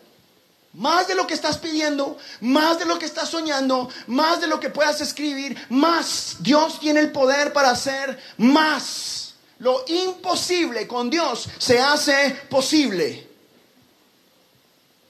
Más 0.72 1.06
de 1.06 1.14
lo 1.14 1.26
que 1.26 1.34
estás 1.34 1.58
pidiendo, 1.58 2.16
más 2.40 2.78
de 2.78 2.86
lo 2.86 2.98
que 2.98 3.04
estás 3.04 3.28
soñando, 3.28 3.90
más 4.06 4.40
de 4.40 4.46
lo 4.46 4.58
que 4.58 4.70
puedas 4.70 5.00
escribir, 5.02 5.56
más. 5.68 6.36
Dios 6.40 6.80
tiene 6.80 7.00
el 7.00 7.12
poder 7.12 7.52
para 7.52 7.70
hacer 7.70 8.18
más. 8.38 9.34
Lo 9.58 9.84
imposible 9.86 10.88
con 10.88 11.10
Dios 11.10 11.48
se 11.58 11.78
hace 11.78 12.30
posible. 12.48 13.28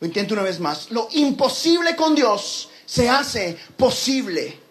Lo 0.01 0.07
intento 0.07 0.35
una 0.35 0.43
vez 0.43 0.59
más. 0.59 0.91
Lo 0.91 1.09
imposible 1.13 1.95
con 1.95 2.15
Dios 2.15 2.69
se 2.85 3.09
hace 3.09 3.57
posible. 3.77 4.62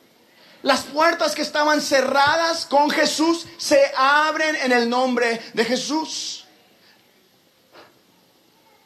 Las 0.64 0.84
puertas 0.84 1.34
que 1.34 1.42
estaban 1.42 1.82
cerradas 1.82 2.66
con 2.66 2.90
Jesús 2.90 3.48
se 3.58 3.92
abren 3.96 4.56
en 4.58 4.72
el 4.72 4.90
nombre 4.90 5.42
de 5.54 5.66
Jesús. 5.66 6.46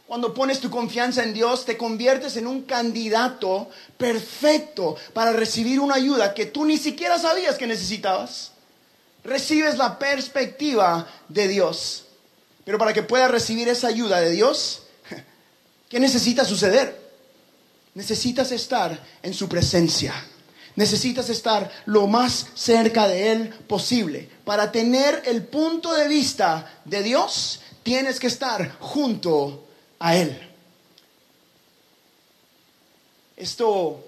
Cuando 0.07 0.33
pones 0.33 0.59
tu 0.59 0.69
confianza 0.69 1.23
en 1.23 1.33
Dios, 1.33 1.65
te 1.65 1.77
conviertes 1.77 2.37
en 2.37 2.47
un 2.47 2.61
candidato 2.61 3.69
perfecto 3.97 4.95
para 5.13 5.33
recibir 5.33 5.79
una 5.79 5.95
ayuda 5.95 6.33
que 6.33 6.45
tú 6.45 6.63
ni 6.63 6.77
siquiera 6.77 7.17
sabías 7.17 7.57
que 7.57 7.67
necesitabas. 7.67 8.51
Recibes 9.23 9.77
la 9.77 9.97
perspectiva 9.97 11.07
de 11.27 11.47
Dios. 11.47 12.05
Pero 12.63 12.77
para 12.77 12.93
que 12.93 13.03
puedas 13.03 13.31
recibir 13.31 13.67
esa 13.67 13.87
ayuda 13.87 14.21
de 14.21 14.29
Dios, 14.29 14.83
¿qué 15.89 15.99
necesita 15.99 16.45
suceder? 16.45 17.03
Necesitas 17.95 18.51
estar 18.51 18.97
en 19.23 19.33
su 19.33 19.49
presencia. 19.49 20.13
Necesitas 20.75 21.29
estar 21.29 21.71
lo 21.85 22.07
más 22.07 22.47
cerca 22.53 23.07
de 23.07 23.31
Él 23.31 23.49
posible. 23.67 24.29
Para 24.43 24.71
tener 24.71 25.23
el 25.25 25.43
punto 25.43 25.93
de 25.93 26.07
vista 26.07 26.81
de 26.85 27.01
Dios, 27.01 27.61
tienes 27.83 28.19
que 28.19 28.27
estar 28.27 28.77
junto 28.79 29.65
a 29.99 30.17
Él. 30.17 30.37
Esto 33.37 34.03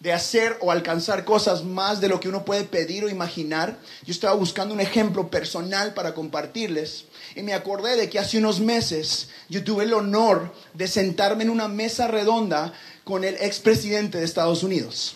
de 0.00 0.12
hacer 0.12 0.58
o 0.60 0.70
alcanzar 0.70 1.24
cosas 1.24 1.64
más 1.64 2.00
de 2.00 2.08
lo 2.08 2.20
que 2.20 2.28
uno 2.28 2.44
puede 2.44 2.64
pedir 2.64 3.04
o 3.04 3.08
imaginar. 3.08 3.78
Yo 4.04 4.12
estaba 4.12 4.34
buscando 4.34 4.74
un 4.74 4.80
ejemplo 4.80 5.30
personal 5.30 5.94
para 5.94 6.14
compartirles 6.14 7.06
y 7.34 7.42
me 7.42 7.54
acordé 7.54 7.96
de 7.96 8.10
que 8.10 8.18
hace 8.18 8.38
unos 8.38 8.60
meses 8.60 9.28
yo 9.48 9.64
tuve 9.64 9.84
el 9.84 9.94
honor 9.94 10.54
de 10.74 10.86
sentarme 10.86 11.44
en 11.44 11.50
una 11.50 11.68
mesa 11.68 12.06
redonda 12.06 12.72
con 13.04 13.24
el 13.24 13.34
expresidente 13.36 14.18
de 14.18 14.24
Estados 14.24 14.62
Unidos. 14.62 15.15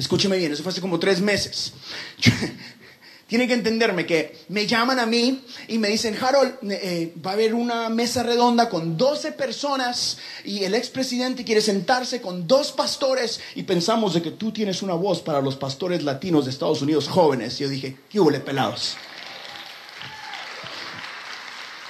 Escúcheme 0.00 0.38
bien, 0.38 0.50
eso 0.50 0.62
fue 0.62 0.72
hace 0.72 0.80
como 0.80 0.98
tres 0.98 1.20
meses. 1.20 1.74
Tienen 3.26 3.46
que 3.46 3.54
entenderme 3.54 4.06
que 4.06 4.44
me 4.48 4.66
llaman 4.66 4.98
a 4.98 5.04
mí 5.04 5.44
y 5.68 5.76
me 5.78 5.88
dicen, 5.88 6.16
Harold, 6.20 6.54
eh, 6.70 7.12
va 7.24 7.32
a 7.32 7.34
haber 7.34 7.54
una 7.54 7.90
mesa 7.90 8.22
redonda 8.22 8.70
con 8.70 8.96
12 8.96 9.32
personas 9.32 10.16
y 10.42 10.64
el 10.64 10.74
expresidente 10.74 11.44
quiere 11.44 11.60
sentarse 11.60 12.22
con 12.22 12.48
dos 12.48 12.72
pastores 12.72 13.40
y 13.54 13.62
pensamos 13.64 14.14
de 14.14 14.22
que 14.22 14.30
tú 14.30 14.50
tienes 14.52 14.82
una 14.82 14.94
voz 14.94 15.20
para 15.20 15.42
los 15.42 15.54
pastores 15.56 16.02
latinos 16.02 16.46
de 16.46 16.50
Estados 16.50 16.80
Unidos 16.80 17.06
jóvenes. 17.06 17.60
Y 17.60 17.64
yo 17.64 17.68
dije, 17.68 17.98
¿qué 18.08 18.18
hubo, 18.18 18.32
pelados? 18.42 18.96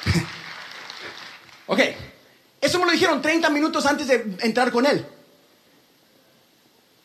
ok, 1.69 1.81
eso 2.61 2.79
me 2.81 2.87
lo 2.87 2.93
dijeron 2.93 3.23
30 3.23 3.49
minutos 3.51 3.87
antes 3.87 4.09
de 4.09 4.37
entrar 4.43 4.73
con 4.73 4.85
él. 4.85 5.07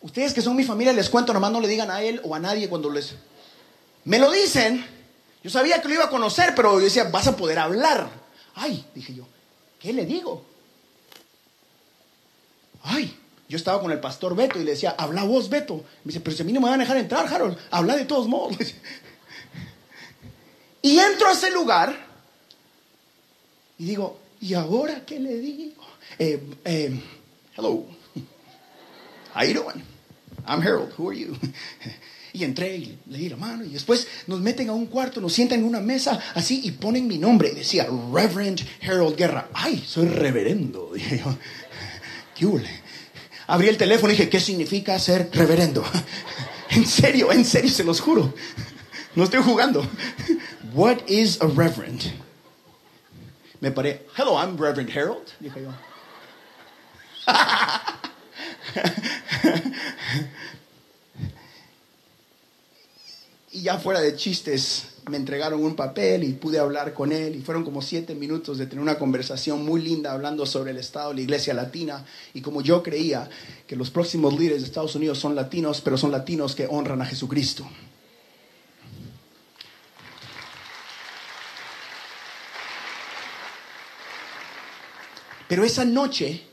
Ustedes 0.05 0.35
que 0.35 0.41
son 0.43 0.55
mi 0.55 0.63
familia 0.63 0.93
les 0.93 1.09
cuento, 1.09 1.33
nomás 1.33 1.51
no 1.51 1.59
le 1.59 1.67
digan 1.67 1.89
a 1.89 2.03
él 2.03 2.21
o 2.23 2.35
a 2.35 2.39
nadie 2.39 2.69
cuando 2.69 2.91
les... 2.91 3.15
Me 4.03 4.19
lo 4.19 4.29
dicen. 4.29 4.85
Yo 5.43 5.49
sabía 5.49 5.81
que 5.81 5.87
lo 5.87 5.95
iba 5.95 6.03
a 6.03 6.11
conocer, 6.11 6.53
pero 6.55 6.73
yo 6.73 6.85
decía, 6.85 7.05
vas 7.05 7.25
a 7.25 7.35
poder 7.35 7.57
hablar. 7.57 8.07
Ay, 8.53 8.85
dije 8.93 9.15
yo, 9.15 9.25
¿qué 9.79 9.93
le 9.93 10.05
digo? 10.05 10.45
Ay, 12.83 13.17
yo 13.49 13.57
estaba 13.57 13.81
con 13.81 13.91
el 13.91 13.99
pastor 13.99 14.35
Beto 14.35 14.59
y 14.59 14.63
le 14.63 14.71
decía, 14.71 14.93
habla 14.95 15.23
vos, 15.23 15.49
Beto. 15.49 15.77
Me 16.03 16.11
dice, 16.11 16.19
pero 16.19 16.35
si 16.35 16.43
a 16.43 16.45
mí 16.45 16.53
no 16.53 16.61
me 16.61 16.69
van 16.69 16.79
a 16.79 16.83
dejar 16.83 16.97
entrar, 16.97 17.25
Harold, 17.25 17.57
habla 17.71 17.95
de 17.95 18.05
todos 18.05 18.27
modos. 18.27 18.57
y 20.83 20.99
entro 20.99 21.29
a 21.29 21.31
ese 21.31 21.49
lugar 21.49 21.97
y 23.79 23.85
digo, 23.85 24.19
¿y 24.39 24.53
ahora 24.53 25.03
qué 25.03 25.19
le 25.19 25.39
digo? 25.39 25.83
Eh, 26.19 26.39
eh, 26.63 27.01
hello, 27.57 27.85
how 29.33 29.43
you 29.43 29.55
doing? 29.55 29.94
I'm 30.47 30.61
Harold, 30.61 30.93
who 30.97 31.09
are 31.09 31.17
you? 31.17 31.35
Y 32.35 32.43
entré 32.43 32.75
y 32.75 32.99
le 33.07 33.17
di 33.17 33.29
la 33.29 33.37
mano 33.37 33.63
y 33.63 33.69
después 33.69 34.05
nos 34.27 34.41
meten 34.41 34.67
a 34.67 34.73
un 34.73 34.87
cuarto, 34.87 35.21
nos 35.21 35.31
sientan 35.31 35.59
en 35.59 35.65
una 35.65 35.79
mesa 35.79 36.19
así 36.33 36.59
y 36.65 36.71
ponen 36.71 37.07
mi 37.07 37.17
nombre. 37.17 37.47
Y 37.53 37.55
decía 37.55 37.87
Reverend 38.13 38.59
Harold 38.83 39.15
Guerra. 39.15 39.47
Ay, 39.53 39.81
soy 39.87 40.09
reverendo. 40.09 40.91
Dije 40.93 41.19
yo, 41.19 41.33
¿qué 42.35 42.45
hule? 42.45 42.69
Abrí 43.47 43.69
el 43.69 43.77
teléfono 43.77 44.11
y 44.11 44.17
dije, 44.17 44.27
¿qué 44.27 44.41
significa 44.41 44.99
ser 44.99 45.29
reverendo? 45.31 45.81
En 46.71 46.85
serio, 46.85 47.31
en 47.31 47.45
serio, 47.45 47.71
se 47.71 47.85
los 47.85 48.01
juro. 48.01 48.33
No 49.15 49.23
estoy 49.23 49.41
jugando. 49.41 49.87
What 50.73 51.07
is 51.07 51.39
a 51.41 51.47
reverend? 51.47 52.01
Me 53.61 53.71
paré, 53.71 54.05
hello, 54.17 54.35
I'm 54.37 54.57
Reverend 54.57 54.89
Harold. 54.89 55.31
Dije 55.39 55.61
yo. 55.61 55.71
Y 63.55 63.61
ya 63.61 63.77
fuera 63.77 64.01
de 64.01 64.17
chistes, 64.17 64.95
me 65.09 65.15
entregaron 65.15 65.63
un 65.63 65.77
papel 65.77 66.25
y 66.25 66.33
pude 66.33 66.59
hablar 66.59 66.93
con 66.93 67.13
él 67.13 67.37
y 67.37 67.41
fueron 67.41 67.63
como 67.63 67.81
siete 67.81 68.13
minutos 68.13 68.57
de 68.57 68.65
tener 68.65 68.81
una 68.81 68.99
conversación 68.99 69.63
muy 69.63 69.81
linda 69.81 70.11
hablando 70.11 70.45
sobre 70.45 70.71
el 70.71 70.77
estado 70.77 71.13
la 71.13 71.21
iglesia 71.21 71.53
latina 71.53 72.03
y 72.33 72.41
como 72.41 72.61
yo 72.61 72.83
creía 72.83 73.29
que 73.65 73.77
los 73.77 73.91
próximos 73.91 74.37
líderes 74.37 74.59
de 74.59 74.67
Estados 74.67 74.95
Unidos 74.95 75.19
son 75.19 75.35
latinos, 75.35 75.79
pero 75.79 75.97
son 75.97 76.11
latinos 76.11 76.53
que 76.53 76.67
honran 76.69 77.01
a 77.01 77.05
Jesucristo. 77.05 77.65
Pero 85.47 85.63
esa 85.63 85.85
noche 85.85 86.43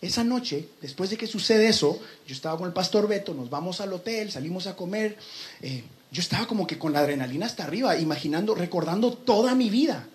esa 0.00 0.24
noche, 0.24 0.68
después 0.82 1.10
de 1.10 1.16
que 1.16 1.26
sucede 1.26 1.68
eso, 1.68 1.98
yo 2.26 2.34
estaba 2.34 2.58
con 2.58 2.66
el 2.66 2.72
pastor 2.72 3.08
Beto, 3.08 3.32
nos 3.34 3.48
vamos 3.48 3.80
al 3.80 3.92
hotel, 3.92 4.30
salimos 4.30 4.66
a 4.66 4.76
comer. 4.76 5.16
Eh, 5.62 5.84
yo 6.10 6.20
estaba 6.20 6.46
como 6.46 6.66
que 6.66 6.78
con 6.78 6.92
la 6.92 7.00
adrenalina 7.00 7.46
hasta 7.46 7.64
arriba, 7.64 7.96
imaginando, 7.96 8.54
recordando 8.54 9.12
toda 9.12 9.54
mi 9.54 9.70
vida. 9.70 10.06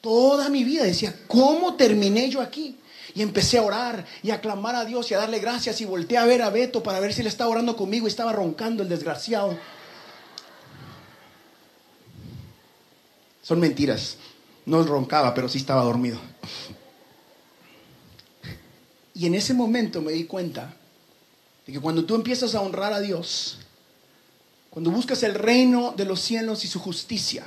Toda 0.00 0.48
mi 0.48 0.64
vida. 0.64 0.84
Decía, 0.84 1.14
¿cómo 1.28 1.74
terminé 1.74 2.28
yo 2.30 2.40
aquí? 2.40 2.76
Y 3.14 3.22
empecé 3.22 3.58
a 3.58 3.62
orar 3.62 4.06
y 4.22 4.30
a 4.30 4.40
clamar 4.40 4.74
a 4.74 4.84
Dios 4.84 5.10
y 5.10 5.14
a 5.14 5.18
darle 5.18 5.38
gracias 5.38 5.80
y 5.80 5.84
volteé 5.84 6.16
a 6.16 6.24
ver 6.24 6.42
a 6.42 6.50
Beto 6.50 6.82
para 6.82 6.98
ver 6.98 7.12
si 7.12 7.20
él 7.20 7.26
estaba 7.26 7.50
orando 7.50 7.76
conmigo 7.76 8.06
y 8.06 8.10
estaba 8.10 8.32
roncando 8.32 8.82
el 8.82 8.88
desgraciado. 8.88 9.58
Son 13.42 13.60
mentiras. 13.60 14.16
No 14.64 14.82
roncaba, 14.84 15.34
pero 15.34 15.48
sí 15.48 15.58
estaba 15.58 15.82
dormido. 15.82 16.18
Y 19.14 19.26
en 19.26 19.34
ese 19.34 19.54
momento 19.54 20.00
me 20.00 20.12
di 20.12 20.24
cuenta 20.24 20.74
de 21.66 21.72
que 21.72 21.80
cuando 21.80 22.04
tú 22.04 22.14
empiezas 22.14 22.54
a 22.54 22.60
honrar 22.60 22.92
a 22.92 23.00
Dios, 23.00 23.58
cuando 24.70 24.90
buscas 24.90 25.22
el 25.22 25.34
reino 25.34 25.92
de 25.96 26.04
los 26.04 26.20
cielos 26.20 26.64
y 26.64 26.68
su 26.68 26.80
justicia, 26.80 27.44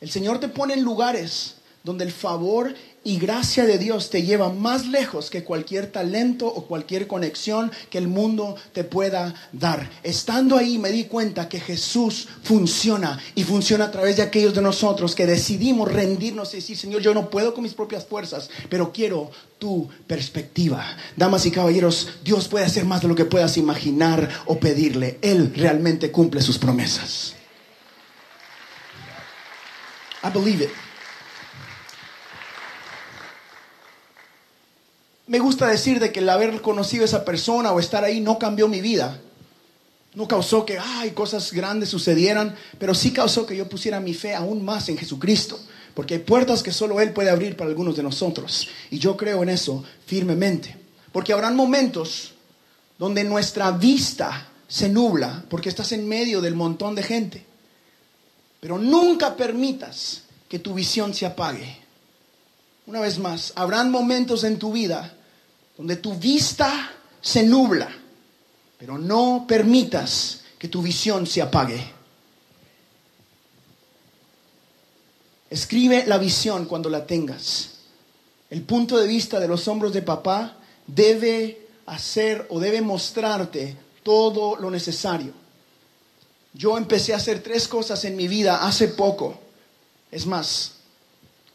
el 0.00 0.10
Señor 0.10 0.40
te 0.40 0.48
pone 0.48 0.74
en 0.74 0.82
lugares 0.82 1.56
donde 1.84 2.04
el 2.04 2.12
favor 2.12 2.74
y 3.04 3.18
gracia 3.18 3.64
de 3.64 3.78
Dios 3.78 4.10
te 4.10 4.22
lleva 4.22 4.52
más 4.52 4.86
lejos 4.86 5.30
que 5.30 5.44
cualquier 5.44 5.90
talento 5.90 6.46
o 6.46 6.66
cualquier 6.66 7.06
conexión 7.06 7.70
que 7.90 7.98
el 7.98 8.08
mundo 8.08 8.56
te 8.72 8.84
pueda 8.84 9.34
dar. 9.52 9.88
Estando 10.02 10.56
ahí 10.56 10.78
me 10.78 10.90
di 10.90 11.04
cuenta 11.04 11.48
que 11.48 11.60
Jesús 11.60 12.28
funciona 12.42 13.18
y 13.34 13.44
funciona 13.44 13.86
a 13.86 13.90
través 13.90 14.16
de 14.16 14.22
aquellos 14.22 14.54
de 14.54 14.62
nosotros 14.62 15.14
que 15.14 15.26
decidimos 15.26 15.90
rendirnos 15.90 16.52
y 16.52 16.56
decir, 16.56 16.76
Señor, 16.76 17.00
yo 17.00 17.14
no 17.14 17.30
puedo 17.30 17.54
con 17.54 17.62
mis 17.62 17.74
propias 17.74 18.04
fuerzas, 18.04 18.50
pero 18.68 18.92
quiero 18.92 19.30
tu 19.58 19.88
perspectiva. 20.06 20.84
Damas 21.16 21.46
y 21.46 21.50
caballeros, 21.50 22.08
Dios 22.24 22.48
puede 22.48 22.64
hacer 22.64 22.84
más 22.84 23.02
de 23.02 23.08
lo 23.08 23.14
que 23.14 23.24
puedas 23.24 23.56
imaginar 23.56 24.28
o 24.46 24.58
pedirle. 24.58 25.18
Él 25.22 25.52
realmente 25.54 26.10
cumple 26.10 26.42
sus 26.42 26.58
promesas. 26.58 27.34
I 30.22 30.30
believe 30.30 30.64
it. 30.64 30.87
Me 35.28 35.38
gusta 35.38 35.68
decir 35.68 36.00
de 36.00 36.10
que 36.10 36.20
el 36.20 36.28
haber 36.30 36.60
conocido 36.62 37.02
a 37.02 37.04
esa 37.04 37.24
persona 37.24 37.70
o 37.72 37.78
estar 37.78 38.02
ahí 38.02 38.20
no 38.20 38.38
cambió 38.38 38.66
mi 38.66 38.80
vida. 38.80 39.20
No 40.14 40.26
causó 40.26 40.64
que 40.64 40.78
ay, 40.78 41.10
cosas 41.10 41.52
grandes 41.52 41.90
sucedieran, 41.90 42.56
pero 42.78 42.94
sí 42.94 43.12
causó 43.12 43.46
que 43.46 43.56
yo 43.56 43.68
pusiera 43.68 44.00
mi 44.00 44.14
fe 44.14 44.34
aún 44.34 44.64
más 44.64 44.88
en 44.88 44.96
Jesucristo. 44.96 45.60
Porque 45.94 46.14
hay 46.14 46.20
puertas 46.20 46.62
que 46.62 46.72
solo 46.72 47.00
Él 47.00 47.12
puede 47.12 47.28
abrir 47.28 47.56
para 47.56 47.68
algunos 47.68 47.96
de 47.96 48.02
nosotros. 48.02 48.68
Y 48.90 48.98
yo 48.98 49.16
creo 49.16 49.42
en 49.42 49.50
eso 49.50 49.84
firmemente. 50.06 50.76
Porque 51.12 51.34
habrán 51.34 51.56
momentos 51.56 52.32
donde 52.98 53.22
nuestra 53.24 53.70
vista 53.70 54.48
se 54.66 54.88
nubla 54.88 55.44
porque 55.50 55.68
estás 55.68 55.92
en 55.92 56.08
medio 56.08 56.40
del 56.40 56.54
montón 56.54 56.94
de 56.94 57.02
gente. 57.02 57.44
Pero 58.60 58.78
nunca 58.78 59.36
permitas 59.36 60.22
que 60.48 60.58
tu 60.58 60.72
visión 60.72 61.12
se 61.12 61.26
apague. 61.26 61.76
Una 62.86 63.00
vez 63.00 63.18
más, 63.18 63.52
habrán 63.56 63.90
momentos 63.90 64.44
en 64.44 64.58
tu 64.58 64.72
vida 64.72 65.14
donde 65.78 65.96
tu 65.96 66.14
vista 66.14 66.90
se 67.20 67.44
nubla, 67.44 67.88
pero 68.76 68.98
no 68.98 69.44
permitas 69.46 70.40
que 70.58 70.66
tu 70.66 70.82
visión 70.82 71.24
se 71.24 71.40
apague. 71.40 71.92
Escribe 75.48 76.04
la 76.06 76.18
visión 76.18 76.66
cuando 76.66 76.90
la 76.90 77.06
tengas. 77.06 77.76
El 78.50 78.62
punto 78.62 78.98
de 78.98 79.06
vista 79.06 79.38
de 79.38 79.46
los 79.46 79.68
hombros 79.68 79.92
de 79.92 80.02
papá 80.02 80.56
debe 80.86 81.68
hacer 81.86 82.46
o 82.50 82.58
debe 82.58 82.82
mostrarte 82.82 83.76
todo 84.02 84.56
lo 84.56 84.70
necesario. 84.70 85.32
Yo 86.52 86.76
empecé 86.76 87.14
a 87.14 87.18
hacer 87.18 87.40
tres 87.40 87.68
cosas 87.68 88.04
en 88.04 88.16
mi 88.16 88.26
vida 88.26 88.66
hace 88.66 88.88
poco. 88.88 89.38
Es 90.10 90.26
más, 90.26 90.72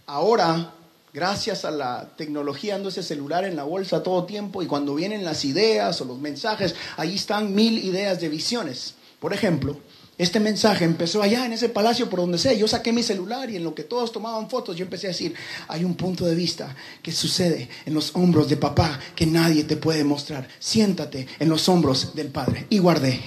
ahora 0.06 0.74
gracias 1.14 1.64
a 1.64 1.72
la 1.72 2.10
tecnología 2.18 2.76
ando 2.76 2.90
ese 2.90 3.04
celular 3.04 3.46
en 3.46 3.56
la 3.56 3.64
bolsa 3.64 4.02
todo 4.02 4.26
tiempo 4.26 4.64
y 4.64 4.68
cuando 4.68 4.96
vienen 4.96 5.24
las 5.24 5.46
ideas 5.46 6.02
o 6.02 6.06
los 6.06 6.20
mensajes, 6.20 6.76
ahí 6.98 7.16
están 7.16 7.54
mil 7.54 7.78
ideas 7.78 8.20
de 8.20 8.30
visiones. 8.30 8.96
Por 9.20 9.34
ejemplo, 9.34 9.78
este 10.18 10.40
mensaje 10.40 10.86
empezó 10.86 11.22
allá 11.22 11.46
en 11.46 11.54
ese 11.54 11.70
palacio 11.70 12.10
por 12.10 12.20
donde 12.20 12.38
sea. 12.38 12.54
Yo 12.54 12.68
saqué 12.68 12.92
mi 12.92 13.04
celular 13.04 13.50
y 13.50 13.56
en 13.56 13.64
lo 13.64 13.74
que 13.74 13.84
todos 13.84 14.12
tomaban 14.12 14.50
fotos, 14.50 14.76
yo 14.76 14.84
empecé 14.84 15.08
a 15.08 15.10
decir, 15.10 15.34
hay 15.68 15.84
un 15.84 15.96
punto 15.96 16.26
de 16.26 16.36
vista 16.36 16.76
que 17.02 17.12
sucede 17.12 17.70
en 17.86 17.94
los 17.94 18.16
hombros 18.16 18.50
de 18.50 18.58
papá 18.58 19.00
que 19.16 19.26
nadie 19.26 19.64
te 19.64 19.78
puede 19.78 20.04
mostrar. 20.04 20.48
Siéntate 20.60 21.28
en 21.40 21.50
los 21.50 21.70
hombros 21.70 22.16
del 22.16 22.28
padre. 22.28 22.68
Y 22.70 22.80
guardé. 22.80 23.22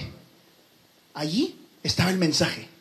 Allí 1.13 1.59
estaba 1.83 2.09
el 2.09 2.17
mensaje. 2.17 2.76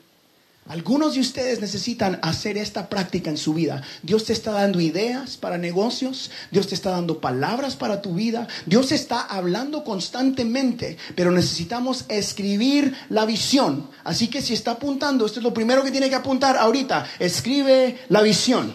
Algunos 0.68 1.14
de 1.14 1.20
ustedes 1.20 1.60
necesitan 1.60 2.18
hacer 2.22 2.58
esta 2.58 2.88
práctica 2.88 3.30
en 3.30 3.36
su 3.36 3.54
vida. 3.54 3.82
Dios 4.02 4.24
te 4.24 4.32
está 4.32 4.50
dando 4.50 4.80
ideas 4.80 5.36
para 5.36 5.58
negocios, 5.58 6.32
Dios 6.50 6.66
te 6.66 6.74
está 6.74 6.90
dando 6.90 7.20
palabras 7.20 7.76
para 7.76 8.02
tu 8.02 8.14
vida, 8.14 8.48
Dios 8.66 8.90
está 8.90 9.20
hablando 9.20 9.84
constantemente, 9.84 10.96
pero 11.14 11.30
necesitamos 11.30 12.04
escribir 12.08 12.96
la 13.10 13.26
visión. 13.26 13.88
Así 14.02 14.26
que 14.26 14.42
si 14.42 14.54
está 14.54 14.72
apuntando, 14.72 15.24
esto 15.24 15.38
es 15.38 15.44
lo 15.44 15.54
primero 15.54 15.84
que 15.84 15.92
tiene 15.92 16.08
que 16.08 16.16
apuntar 16.16 16.56
ahorita, 16.56 17.06
escribe 17.20 17.98
la 18.08 18.22
visión, 18.22 18.74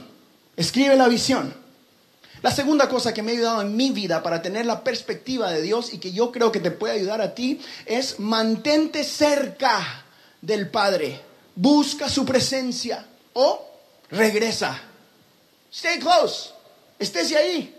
escribe 0.55 0.95
la 0.95 1.09
visión. 1.09 1.53
La 2.41 2.51
segunda 2.51 2.87
cosa 2.87 3.13
que 3.13 3.21
me 3.21 3.31
ha 3.31 3.35
ayudado 3.35 3.61
en 3.63 3.75
mi 3.75 3.91
vida 3.91 4.23
para 4.23 4.41
tener 4.41 4.65
la 4.65 4.85
perspectiva 4.85 5.51
de 5.51 5.61
Dios 5.61 5.93
y 5.93 5.97
que 5.97 6.13
yo 6.13 6.31
creo 6.31 6.53
que 6.53 6.61
te 6.61 6.71
puede 6.71 6.93
ayudar 6.93 7.19
a 7.21 7.35
ti 7.35 7.59
es 7.85 8.17
mantente 8.17 9.03
cerca 9.03 10.05
del 10.41 10.69
Padre 10.69 11.30
busca 11.55 12.09
su 12.09 12.25
presencia 12.25 13.05
o 13.33 13.67
regresa. 14.09 14.79
Stay 15.71 15.99
close, 15.99 16.51
estése 16.99 17.37
ahí. 17.37 17.77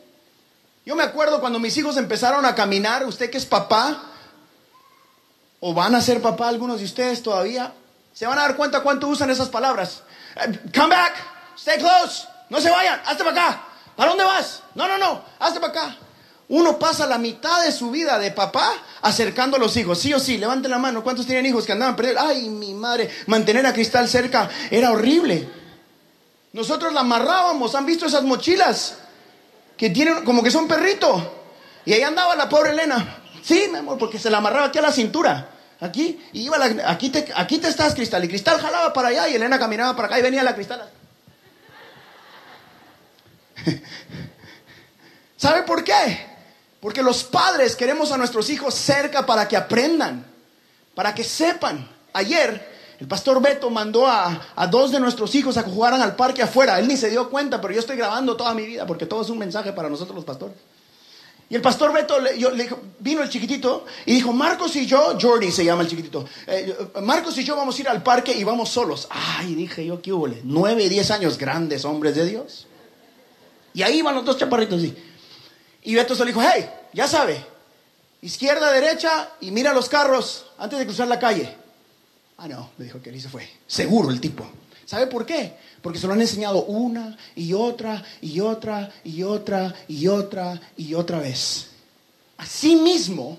Yo 0.84 0.96
me 0.96 1.02
acuerdo 1.02 1.40
cuando 1.40 1.58
mis 1.58 1.76
hijos 1.76 1.96
empezaron 1.96 2.44
a 2.44 2.54
caminar, 2.54 3.06
usted 3.06 3.30
que 3.30 3.38
es 3.38 3.46
papá, 3.46 4.02
o 5.60 5.72
van 5.72 5.94
a 5.94 6.00
ser 6.00 6.20
papá 6.20 6.48
algunos 6.48 6.80
de 6.80 6.86
ustedes 6.86 7.22
todavía, 7.22 7.72
se 8.12 8.26
van 8.26 8.38
a 8.38 8.42
dar 8.42 8.56
cuenta 8.56 8.82
cuánto 8.82 9.06
usan 9.08 9.30
esas 9.30 9.48
palabras. 9.48 10.02
Eh, 10.36 10.58
come 10.74 10.94
back, 10.94 11.14
stay 11.56 11.78
close, 11.78 12.26
no 12.48 12.60
se 12.60 12.70
vayan, 12.70 13.00
hazte 13.06 13.22
para 13.22 13.48
acá. 13.48 13.64
¿Para 13.94 14.10
dónde 14.10 14.24
vas? 14.24 14.62
No, 14.74 14.88
no, 14.88 14.98
no, 14.98 15.22
hazte 15.38 15.60
para 15.60 15.72
acá. 15.72 15.96
Uno 16.52 16.78
pasa 16.78 17.06
la 17.06 17.16
mitad 17.16 17.64
de 17.64 17.72
su 17.72 17.90
vida 17.90 18.18
de 18.18 18.30
papá 18.30 18.74
acercando 19.00 19.56
a 19.56 19.58
los 19.58 19.74
hijos. 19.78 19.98
Sí 19.98 20.12
o 20.12 20.20
sí, 20.20 20.36
levanten 20.36 20.70
la 20.70 20.76
mano. 20.76 21.02
¿Cuántos 21.02 21.24
tienen 21.24 21.46
hijos 21.46 21.64
que 21.64 21.72
andaban 21.72 21.96
perdidos? 21.96 22.22
Ay, 22.22 22.50
mi 22.50 22.74
madre, 22.74 23.08
mantener 23.26 23.64
a 23.64 23.72
Cristal 23.72 24.06
cerca 24.06 24.50
era 24.70 24.92
horrible. 24.92 25.48
Nosotros 26.52 26.92
la 26.92 27.00
amarrábamos. 27.00 27.74
¿Han 27.74 27.86
visto 27.86 28.04
esas 28.04 28.22
mochilas? 28.24 28.98
Que 29.78 29.88
tienen 29.88 30.26
como 30.26 30.42
que 30.42 30.50
son 30.50 30.68
perrito. 30.68 31.40
Y 31.86 31.94
ahí 31.94 32.02
andaba 32.02 32.36
la 32.36 32.50
pobre 32.50 32.72
Elena. 32.72 33.22
Sí, 33.42 33.68
mi 33.72 33.78
amor, 33.78 33.96
porque 33.96 34.18
se 34.18 34.28
la 34.28 34.36
amarraba 34.36 34.66
aquí 34.66 34.76
a 34.76 34.82
la 34.82 34.92
cintura. 34.92 35.48
Aquí, 35.80 36.22
y 36.34 36.42
iba 36.42 36.58
aquí, 36.84 37.08
te, 37.08 37.32
aquí 37.34 37.56
te 37.60 37.68
estás, 37.68 37.94
Cristal. 37.94 38.24
Y 38.24 38.28
Cristal 38.28 38.60
jalaba 38.60 38.92
para 38.92 39.08
allá 39.08 39.26
y 39.26 39.36
Elena 39.36 39.58
caminaba 39.58 39.96
para 39.96 40.08
acá 40.08 40.18
y 40.18 40.22
venía 40.22 40.42
la 40.42 40.54
Cristal. 40.54 40.86
¿Sabe 45.38 45.62
por 45.62 45.82
qué? 45.82 46.31
Porque 46.82 47.00
los 47.00 47.22
padres 47.22 47.76
queremos 47.76 48.10
a 48.10 48.18
nuestros 48.18 48.50
hijos 48.50 48.74
cerca 48.74 49.24
para 49.24 49.46
que 49.46 49.56
aprendan, 49.56 50.26
para 50.96 51.14
que 51.14 51.22
sepan. 51.22 51.88
Ayer 52.12 52.72
el 52.98 53.06
pastor 53.06 53.40
Beto 53.40 53.70
mandó 53.70 54.08
a, 54.08 54.66
dos 54.68 54.90
de 54.90 54.98
nuestros 54.98 55.32
hijos 55.36 55.56
a 55.56 55.64
que 55.64 55.70
jugaran 55.70 56.02
al 56.02 56.16
parque 56.16 56.42
afuera. 56.42 56.80
Él 56.80 56.88
ni 56.88 56.96
se 56.96 57.08
dio 57.08 57.30
cuenta, 57.30 57.60
pero 57.60 57.72
yo 57.72 57.78
estoy 57.78 57.96
grabando 57.96 58.36
toda 58.36 58.52
mi 58.52 58.66
vida 58.66 58.84
porque 58.84 59.06
todo 59.06 59.22
es 59.22 59.30
un 59.30 59.38
mensaje 59.38 59.72
para 59.72 59.88
nosotros 59.88 60.16
los 60.16 60.24
pastores. 60.24 60.56
Y 61.48 61.54
el 61.54 61.62
pastor 61.62 61.92
Beto 61.92 62.18
le, 62.18 62.68
vino 62.98 63.22
el 63.22 63.28
chiquitito 63.28 63.86
y 64.04 64.14
dijo, 64.14 64.32
Marcos 64.32 64.74
y 64.74 64.84
yo, 64.84 65.16
Jordi 65.20 65.52
se 65.52 65.64
llama 65.64 65.82
el 65.82 65.88
chiquitito, 65.88 66.24
eh, 66.48 66.76
Marcos 67.00 67.38
y 67.38 67.44
yo 67.44 67.54
vamos 67.54 67.78
a 67.78 67.80
ir 67.80 67.88
al 67.88 68.02
parque 68.02 68.32
y 68.32 68.42
vamos 68.42 68.70
solos. 68.70 69.06
Ay, 69.08 69.54
dije 69.54 69.86
yo, 69.86 70.02
¿qué 70.02 70.12
hubo? 70.12 70.26
Nueve 70.42 70.82
y 70.82 70.88
diez 70.88 71.12
años, 71.12 71.38
grandes 71.38 71.84
hombres 71.84 72.16
de 72.16 72.26
Dios. 72.26 72.66
Y 73.72 73.82
ahí 73.82 74.02
van 74.02 74.16
los 74.16 74.24
dos 74.24 74.36
chaparritos. 74.36 74.82
Y, 74.82 74.96
y 75.82 75.94
Beto 75.94 76.14
se 76.14 76.24
le 76.24 76.32
dijo, 76.32 76.42
hey, 76.42 76.68
ya 76.92 77.08
sabe, 77.08 77.44
izquierda, 78.20 78.70
derecha 78.72 79.30
y 79.40 79.50
mira 79.50 79.72
los 79.72 79.88
carros 79.88 80.46
antes 80.58 80.78
de 80.78 80.86
cruzar 80.86 81.08
la 81.08 81.18
calle. 81.18 81.54
Ah, 82.38 82.48
no, 82.48 82.70
le 82.78 82.84
dijo 82.84 83.00
que 83.00 83.10
él 83.10 83.20
se 83.20 83.28
fue. 83.28 83.48
Seguro 83.66 84.10
el 84.10 84.20
tipo. 84.20 84.44
¿Sabe 84.84 85.06
por 85.06 85.24
qué? 85.24 85.54
Porque 85.80 85.98
se 85.98 86.06
lo 86.06 86.12
han 86.12 86.20
enseñado 86.20 86.64
una 86.64 87.16
y 87.34 87.52
otra 87.52 88.04
y 88.20 88.40
otra 88.40 88.92
y 89.04 89.22
otra 89.22 89.74
y 89.88 90.08
otra 90.08 90.60
y 90.76 90.94
otra 90.94 91.18
vez. 91.18 91.68
Así 92.36 92.76
mismo, 92.76 93.38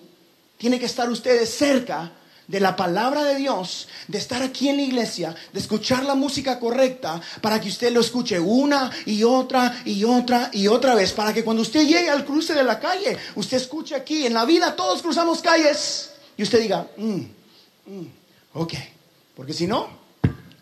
tiene 0.58 0.80
que 0.80 0.86
estar 0.86 1.10
ustedes 1.10 1.54
cerca 1.54 2.12
de 2.54 2.60
la 2.60 2.76
palabra 2.76 3.24
de 3.24 3.36
Dios, 3.38 3.88
de 4.08 4.20
estar 4.20 4.44
aquí 4.44 4.70
en 4.70 4.78
la 4.78 4.84
iglesia, 4.84 5.34
de 5.52 5.60
escuchar 5.60 6.06
la 6.06 6.14
música 6.14 6.60
correcta, 6.60 7.20
para 7.42 7.60
que 7.60 7.68
usted 7.68 7.92
lo 7.92 8.00
escuche 8.00 8.40
una 8.40 8.92
y 9.08 9.24
otra 9.24 9.82
y 9.86 10.04
otra 10.04 10.52
y 10.54 10.68
otra 10.68 10.94
vez, 10.94 11.14
para 11.14 11.34
que 11.34 11.44
cuando 11.44 11.64
usted 11.64 11.82
llegue 11.88 12.12
al 12.12 12.24
cruce 12.24 12.54
de 12.54 12.64
la 12.64 12.80
calle, 12.80 13.18
usted 13.34 13.58
escuche 13.58 13.96
aquí, 13.96 14.28
en 14.28 14.36
la 14.36 14.46
vida 14.46 14.76
todos 14.76 15.02
cruzamos 15.02 15.42
calles, 15.42 16.12
y 16.38 16.44
usted 16.44 16.62
diga, 16.62 16.88
mm, 16.96 17.22
mm, 17.88 18.08
ok, 18.54 18.74
porque 19.36 19.54
si 19.54 19.66
no, 19.66 19.90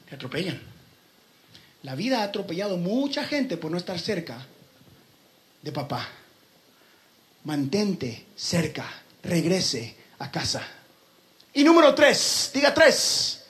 te 0.08 0.16
atropellan. 0.16 0.62
La 1.84 1.96
vida 1.96 2.22
ha 2.22 2.24
atropellado 2.24 2.78
mucha 2.78 3.26
gente 3.26 3.58
por 3.58 3.70
no 3.70 3.76
estar 3.76 4.00
cerca 4.00 4.48
de 5.62 5.74
papá. 5.74 6.08
Mantente 7.44 8.28
cerca, 8.38 8.90
regrese 9.24 9.94
a 10.20 10.32
casa. 10.32 10.66
Y 11.54 11.64
número 11.64 11.94
tres, 11.94 12.52
diga 12.54 12.74
tres. 12.74 13.42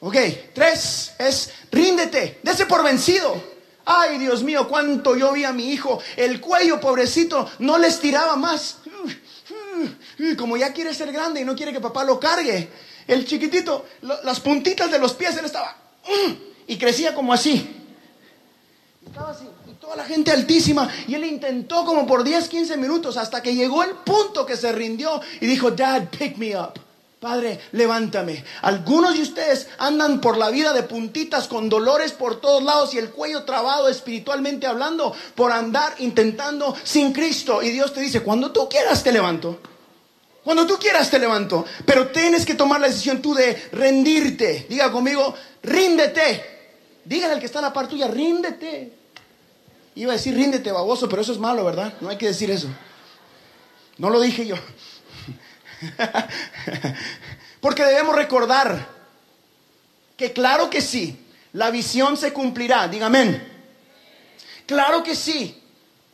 Ok, 0.00 0.16
tres 0.54 1.12
es 1.18 1.52
ríndete, 1.70 2.40
dese 2.42 2.66
por 2.66 2.82
vencido. 2.82 3.58
Ay, 3.84 4.18
Dios 4.18 4.42
mío, 4.42 4.68
cuánto 4.68 5.16
yo 5.16 5.32
vi 5.32 5.44
a 5.44 5.52
mi 5.52 5.72
hijo. 5.72 5.98
El 6.16 6.40
cuello, 6.40 6.78
pobrecito, 6.78 7.50
no 7.60 7.78
le 7.78 7.88
estiraba 7.88 8.36
más. 8.36 8.78
Como 10.36 10.56
ya 10.56 10.72
quiere 10.72 10.92
ser 10.92 11.10
grande 11.10 11.40
y 11.40 11.44
no 11.44 11.56
quiere 11.56 11.72
que 11.72 11.80
papá 11.80 12.04
lo 12.04 12.20
cargue. 12.20 12.68
El 13.06 13.24
chiquitito, 13.24 13.86
las 14.24 14.40
puntitas 14.40 14.90
de 14.90 14.98
los 14.98 15.14
pies, 15.14 15.36
él 15.36 15.46
estaba. 15.46 15.74
Y 16.66 16.76
crecía 16.76 17.14
como 17.14 17.32
así. 17.32 17.66
Estaba 19.06 19.30
así. 19.30 19.44
Y 19.66 19.72
toda 19.80 19.96
la 19.96 20.04
gente 20.04 20.30
altísima. 20.30 20.90
Y 21.06 21.14
él 21.14 21.24
intentó 21.24 21.86
como 21.86 22.06
por 22.06 22.22
10, 22.22 22.46
15 22.46 22.76
minutos 22.76 23.16
hasta 23.16 23.42
que 23.42 23.54
llegó 23.54 23.82
el 23.82 23.92
punto 23.92 24.44
que 24.44 24.56
se 24.56 24.70
rindió 24.72 25.20
y 25.40 25.46
dijo, 25.46 25.70
Dad, 25.70 26.08
pick 26.10 26.36
me 26.36 26.54
up. 26.54 26.78
Padre, 27.20 27.60
levántame. 27.72 28.44
Algunos 28.62 29.14
de 29.14 29.22
ustedes 29.22 29.66
andan 29.78 30.20
por 30.20 30.36
la 30.36 30.50
vida 30.50 30.72
de 30.72 30.84
puntitas 30.84 31.48
con 31.48 31.68
dolores 31.68 32.12
por 32.12 32.40
todos 32.40 32.62
lados 32.62 32.94
y 32.94 32.98
el 32.98 33.10
cuello 33.10 33.42
trabado 33.42 33.88
espiritualmente 33.88 34.68
hablando 34.68 35.12
por 35.34 35.50
andar 35.50 35.96
intentando 35.98 36.76
sin 36.84 37.12
Cristo. 37.12 37.60
Y 37.60 37.70
Dios 37.70 37.92
te 37.92 38.00
dice, 38.00 38.22
cuando 38.22 38.52
tú 38.52 38.68
quieras 38.68 39.02
te 39.02 39.10
levanto. 39.10 39.58
Cuando 40.44 40.64
tú 40.64 40.78
quieras 40.78 41.10
te 41.10 41.18
levanto. 41.18 41.64
Pero 41.84 42.08
tienes 42.08 42.46
que 42.46 42.54
tomar 42.54 42.80
la 42.80 42.86
decisión 42.86 43.20
tú 43.20 43.34
de 43.34 43.68
rendirte. 43.72 44.66
Diga 44.68 44.92
conmigo, 44.92 45.34
ríndete. 45.64 46.58
Dígale 47.04 47.34
al 47.34 47.40
que 47.40 47.46
está 47.46 47.58
a 47.58 47.62
la 47.62 47.72
par 47.72 47.88
tuya, 47.88 48.06
ríndete. 48.06 48.92
Iba 49.96 50.12
a 50.12 50.16
decir 50.16 50.36
ríndete, 50.36 50.70
baboso, 50.70 51.08
pero 51.08 51.22
eso 51.22 51.32
es 51.32 51.38
malo, 51.38 51.64
¿verdad? 51.64 51.94
No 52.00 52.10
hay 52.10 52.16
que 52.16 52.28
decir 52.28 52.48
eso. 52.52 52.68
No 53.96 54.08
lo 54.08 54.20
dije 54.20 54.46
yo. 54.46 54.54
Porque 57.60 57.84
debemos 57.84 58.14
recordar 58.14 58.86
que 60.16 60.32
claro 60.32 60.68
que 60.70 60.80
sí, 60.80 61.26
la 61.52 61.70
visión 61.70 62.16
se 62.16 62.32
cumplirá, 62.32 62.88
dígame. 62.88 63.58
Claro 64.66 65.02
que 65.02 65.14
sí, 65.14 65.62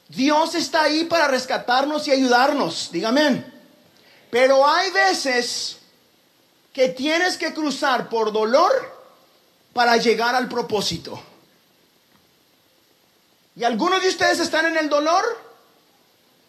Dios 0.09 0.55
está 0.55 0.83
ahí 0.83 1.05
para 1.05 1.29
rescatarnos 1.29 2.07
y 2.07 2.12
ayudarnos, 2.12 2.90
dígame. 2.92 3.44
Pero 4.31 4.66
hay 4.66 4.90
veces 4.90 5.79
que 6.72 6.88
tienes 6.88 7.37
que 7.37 7.55
cruzar 7.55 8.09
por 8.09 8.33
dolor 8.33 8.72
para 9.72 9.96
llegar 9.96 10.35
al 10.35 10.48
propósito. 10.48 11.20
Y 13.57 13.64
algunos 13.64 14.03
de 14.03 14.09
ustedes 14.09 14.40
están 14.40 14.66
en 14.66 14.77
el 14.77 14.88
dolor 14.88 15.24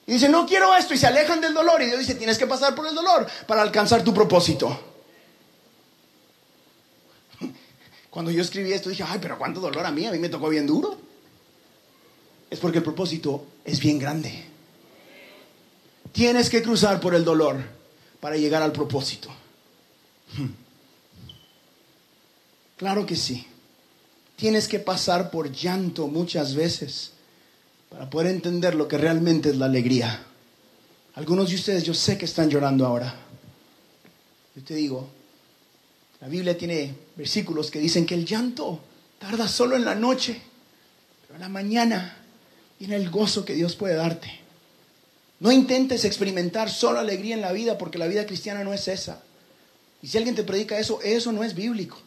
y 0.07 0.13
dicen, 0.13 0.31
no 0.31 0.45
quiero 0.45 0.75
esto, 0.75 0.93
y 0.93 0.97
se 0.97 1.07
alejan 1.07 1.41
del 1.41 1.53
dolor. 1.53 1.81
Y 1.81 1.87
Dios 1.87 1.99
dice, 1.99 2.15
tienes 2.15 2.37
que 2.37 2.45
pasar 2.45 2.75
por 2.75 2.85
el 2.87 2.93
dolor 2.93 3.25
para 3.47 3.63
alcanzar 3.63 4.03
tu 4.03 4.13
propósito. 4.13 4.79
Cuando 8.11 8.29
yo 8.29 8.41
escribí 8.41 8.71
esto 8.71 8.89
dije, 8.89 9.03
ay, 9.05 9.17
pero 9.19 9.37
cuánto 9.37 9.59
dolor 9.59 9.85
a 9.85 9.91
mí, 9.91 10.05
a 10.05 10.11
mí 10.11 10.19
me 10.19 10.29
tocó 10.29 10.49
bien 10.49 10.67
duro. 10.67 10.97
Es 12.49 12.59
porque 12.59 12.77
el 12.77 12.83
propósito 12.83 13.45
es 13.63 13.79
bien 13.79 13.97
grande. 13.97 14.45
Tienes 16.11 16.49
que 16.49 16.61
cruzar 16.61 16.99
por 16.99 17.15
el 17.15 17.25
dolor 17.25 17.57
para 18.19 18.37
llegar 18.37 18.61
al 18.61 18.71
propósito. 18.71 19.29
Claro 22.77 23.05
que 23.05 23.15
sí. 23.15 23.47
Tienes 24.35 24.67
que 24.67 24.79
pasar 24.79 25.31
por 25.31 25.49
llanto 25.49 26.07
muchas 26.07 26.55
veces 26.55 27.14
para 27.95 28.09
poder 28.09 28.27
entender 28.27 28.75
lo 28.75 28.89
que 28.89 28.97
realmente 28.97 29.51
es 29.51 29.55
la 29.55 29.67
alegría. 29.67 30.21
Algunos 31.13 31.47
de 31.47 31.55
ustedes 31.55 31.85
yo 31.85 31.93
sé 31.93 32.17
que 32.17 32.25
están 32.25 32.49
llorando 32.49 32.85
ahora. 32.85 33.15
Yo 34.53 34.63
te 34.65 34.75
digo, 34.75 35.07
la 36.19 36.27
Biblia 36.27 36.57
tiene 36.57 36.93
versículos 37.15 37.71
que 37.71 37.79
dicen 37.79 38.05
que 38.05 38.15
el 38.15 38.25
llanto 38.25 38.81
tarda 39.17 39.47
solo 39.47 39.77
en 39.77 39.85
la 39.85 39.95
noche, 39.95 40.41
pero 41.21 41.35
en 41.35 41.41
la 41.41 41.47
mañana 41.47 42.17
viene 42.77 42.97
el 42.97 43.09
gozo 43.09 43.45
que 43.45 43.53
Dios 43.53 43.77
puede 43.77 43.95
darte. 43.95 44.41
No 45.39 45.53
intentes 45.53 46.03
experimentar 46.03 46.69
solo 46.69 46.99
alegría 46.99 47.35
en 47.35 47.41
la 47.41 47.53
vida 47.53 47.77
porque 47.77 47.97
la 47.97 48.07
vida 48.07 48.25
cristiana 48.25 48.65
no 48.65 48.73
es 48.73 48.89
esa. 48.89 49.23
Y 50.01 50.07
si 50.07 50.17
alguien 50.17 50.35
te 50.35 50.43
predica 50.43 50.77
eso, 50.77 50.99
eso 51.01 51.31
no 51.31 51.45
es 51.45 51.55
bíblico. 51.55 51.97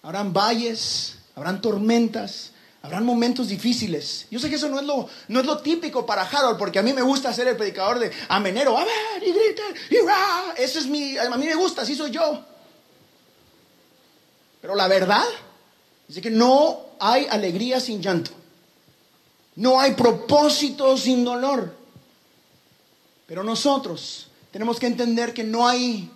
habrán 0.00 0.32
valles, 0.32 1.18
habrán 1.34 1.60
tormentas, 1.60 2.53
habrán 2.84 3.06
momentos 3.06 3.48
difíciles. 3.48 4.26
Yo 4.30 4.38
sé 4.38 4.50
que 4.50 4.56
eso 4.56 4.68
no 4.68 4.78
es 4.78 4.84
lo, 4.84 5.08
no 5.28 5.40
es 5.40 5.46
lo 5.46 5.56
típico 5.60 6.04
para 6.04 6.20
Harold, 6.20 6.58
porque 6.58 6.78
a 6.78 6.82
mí 6.82 6.92
me 6.92 7.00
gusta 7.00 7.32
ser 7.32 7.48
el 7.48 7.56
predicador 7.56 7.98
de 7.98 8.12
amenero, 8.28 8.76
a 8.76 8.84
ver, 8.84 9.22
y 9.22 9.32
grita, 9.32 9.62
y 9.88 10.06
ra. 10.06 10.54
Eso 10.58 10.80
es 10.80 10.86
mi, 10.86 11.16
a 11.16 11.30
mí 11.30 11.46
me 11.46 11.54
gusta, 11.54 11.80
así 11.80 11.94
soy 11.94 12.10
yo. 12.10 12.44
Pero 14.60 14.74
la 14.74 14.86
verdad 14.86 15.24
es 16.10 16.20
que 16.20 16.30
no 16.30 16.80
hay 17.00 17.26
alegría 17.30 17.80
sin 17.80 18.02
llanto. 18.02 18.32
No 19.56 19.80
hay 19.80 19.92
propósito 19.94 20.98
sin 20.98 21.24
dolor. 21.24 21.74
Pero 23.26 23.42
nosotros 23.42 24.26
tenemos 24.52 24.78
que 24.78 24.88
entender 24.88 25.32
que 25.32 25.42
no 25.42 25.66
hay 25.66 26.10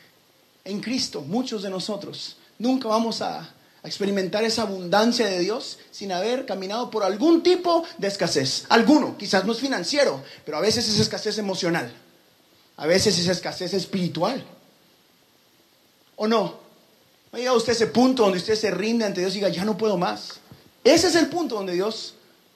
en 0.64 0.80
Cristo, 0.80 1.20
muchos 1.20 1.62
de 1.62 1.70
nosotros, 1.70 2.38
nunca 2.58 2.88
vamos 2.88 3.22
a, 3.22 3.54
experimentar 3.88 4.44
esa 4.44 4.62
abundancia 4.62 5.26
de 5.26 5.40
Dios 5.40 5.78
sin 5.90 6.12
haber 6.12 6.46
caminado 6.46 6.90
por 6.90 7.02
algún 7.02 7.42
tipo 7.42 7.84
de 7.98 8.06
escasez. 8.08 8.64
Alguno, 8.68 9.16
quizás 9.18 9.44
no 9.44 9.52
es 9.52 9.58
financiero, 9.58 10.22
pero 10.44 10.58
a 10.58 10.60
veces 10.60 10.88
es 10.88 11.00
escasez 11.00 11.38
emocional. 11.38 11.92
A 12.76 12.86
veces 12.86 13.18
es 13.18 13.26
escasez 13.26 13.74
espiritual. 13.74 14.44
¿O 16.16 16.28
no? 16.28 16.60
¿No 17.32 17.38
llega 17.38 17.52
usted 17.52 17.72
a 17.72 17.76
ese 17.76 17.86
punto 17.88 18.22
donde 18.22 18.38
usted 18.38 18.54
se 18.54 18.70
rinde 18.70 19.04
ante 19.04 19.20
Dios 19.20 19.32
y 19.32 19.36
diga, 19.36 19.48
ya 19.48 19.64
no 19.64 19.76
puedo 19.76 19.96
más? 19.96 20.40
Ese 20.84 21.08
es 21.08 21.14
el 21.16 21.26
punto 21.26 21.56
donde 21.56 21.72
Dios 21.72 22.14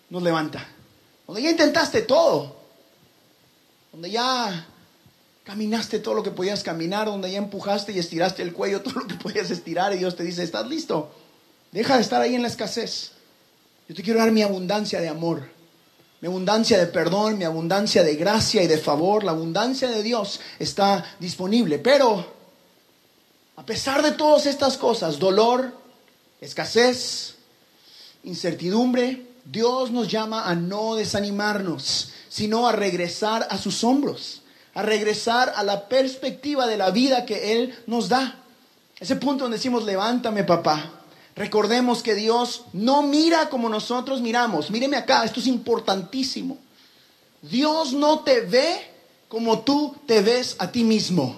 nos 0.08 0.22
levanta. 0.22 0.66
Donde 1.26 1.42
ya 1.42 1.50
intentaste 1.50 2.02
todo. 2.02 2.56
Donde 3.92 4.10
ya 4.10 4.66
Caminaste 5.44 5.98
todo 5.98 6.14
lo 6.14 6.22
que 6.22 6.30
podías 6.30 6.62
caminar, 6.62 7.06
donde 7.06 7.30
ya 7.30 7.38
empujaste 7.38 7.92
y 7.92 7.98
estiraste 7.98 8.42
el 8.42 8.52
cuello, 8.52 8.80
todo 8.82 9.00
lo 9.00 9.06
que 9.06 9.14
podías 9.14 9.50
estirar 9.50 9.92
y 9.92 9.98
Dios 9.98 10.16
te 10.16 10.22
dice, 10.22 10.42
¿estás 10.42 10.66
listo? 10.68 11.12
Deja 11.72 11.96
de 11.96 12.02
estar 12.02 12.20
ahí 12.22 12.34
en 12.34 12.42
la 12.42 12.48
escasez. 12.48 13.12
Yo 13.88 13.94
te 13.94 14.02
quiero 14.02 14.20
dar 14.20 14.30
mi 14.30 14.42
abundancia 14.42 15.00
de 15.00 15.08
amor, 15.08 15.48
mi 16.20 16.28
abundancia 16.28 16.78
de 16.78 16.86
perdón, 16.86 17.38
mi 17.38 17.44
abundancia 17.44 18.04
de 18.04 18.14
gracia 18.14 18.62
y 18.62 18.68
de 18.68 18.78
favor. 18.78 19.24
La 19.24 19.32
abundancia 19.32 19.88
de 19.88 20.02
Dios 20.02 20.40
está 20.58 21.04
disponible. 21.18 21.78
Pero, 21.78 22.24
a 23.56 23.66
pesar 23.66 24.02
de 24.02 24.12
todas 24.12 24.46
estas 24.46 24.76
cosas, 24.76 25.18
dolor, 25.18 25.76
escasez, 26.40 27.34
incertidumbre, 28.22 29.26
Dios 29.44 29.90
nos 29.90 30.06
llama 30.06 30.48
a 30.48 30.54
no 30.54 30.94
desanimarnos, 30.94 32.12
sino 32.28 32.68
a 32.68 32.72
regresar 32.72 33.48
a 33.50 33.58
sus 33.58 33.82
hombros 33.82 34.42
a 34.74 34.82
regresar 34.82 35.52
a 35.56 35.62
la 35.62 35.88
perspectiva 35.88 36.66
de 36.66 36.76
la 36.76 36.90
vida 36.90 37.26
que 37.26 37.52
Él 37.52 37.76
nos 37.86 38.08
da. 38.08 38.36
Ese 38.98 39.16
punto 39.16 39.44
donde 39.44 39.58
decimos, 39.58 39.84
levántame 39.84 40.44
papá. 40.44 41.01
Recordemos 41.42 42.04
que 42.04 42.14
Dios 42.14 42.66
no 42.72 43.02
mira 43.02 43.50
como 43.50 43.68
nosotros 43.68 44.20
miramos. 44.20 44.70
Míreme 44.70 44.96
acá, 44.96 45.24
esto 45.24 45.40
es 45.40 45.48
importantísimo. 45.48 46.56
Dios 47.42 47.94
no 47.94 48.20
te 48.20 48.42
ve 48.42 48.80
como 49.26 49.58
tú 49.62 49.96
te 50.06 50.22
ves 50.22 50.54
a 50.60 50.70
ti 50.70 50.84
mismo. 50.84 51.34